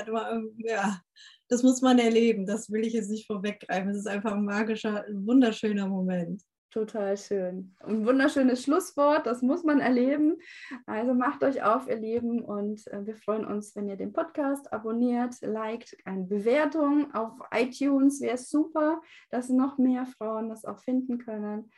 Ja, 0.58 1.00
das 1.48 1.62
muss 1.62 1.80
man 1.80 1.98
erleben. 1.98 2.46
Das 2.46 2.70
will 2.70 2.86
ich 2.86 2.92
jetzt 2.92 3.10
nicht 3.10 3.26
vorweggreifen. 3.26 3.90
Es 3.90 3.98
ist 3.98 4.08
einfach 4.08 4.32
ein 4.32 4.44
magischer, 4.44 5.04
wunderschöner 5.10 5.88
Moment. 5.88 6.42
Total 6.70 7.16
schön. 7.16 7.74
Ein 7.80 8.04
wunderschönes 8.06 8.62
Schlusswort, 8.62 9.26
das 9.26 9.40
muss 9.40 9.64
man 9.64 9.80
erleben. 9.80 10.36
Also 10.84 11.14
macht 11.14 11.42
euch 11.42 11.62
auf, 11.62 11.88
ihr 11.88 11.96
Lieben, 11.96 12.44
und 12.44 12.86
äh, 12.88 13.06
wir 13.06 13.16
freuen 13.16 13.46
uns, 13.46 13.74
wenn 13.74 13.88
ihr 13.88 13.96
den 13.96 14.12
Podcast 14.12 14.70
abonniert, 14.70 15.34
liked, 15.40 15.96
eine 16.04 16.24
Bewertung 16.24 17.14
auf 17.14 17.32
iTunes 17.52 18.20
wäre 18.20 18.36
super, 18.36 19.00
dass 19.30 19.48
noch 19.48 19.78
mehr 19.78 20.04
Frauen 20.04 20.50
das 20.50 20.66
auch 20.66 20.78
finden 20.78 21.16
können. 21.16 21.70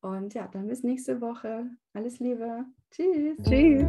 Und 0.00 0.34
ja, 0.34 0.48
dann 0.48 0.68
bis 0.68 0.82
nächste 0.82 1.20
Woche. 1.20 1.70
Alles 1.92 2.18
Liebe. 2.18 2.64
Tschüss. 2.90 3.36
Tschüss. 3.42 3.84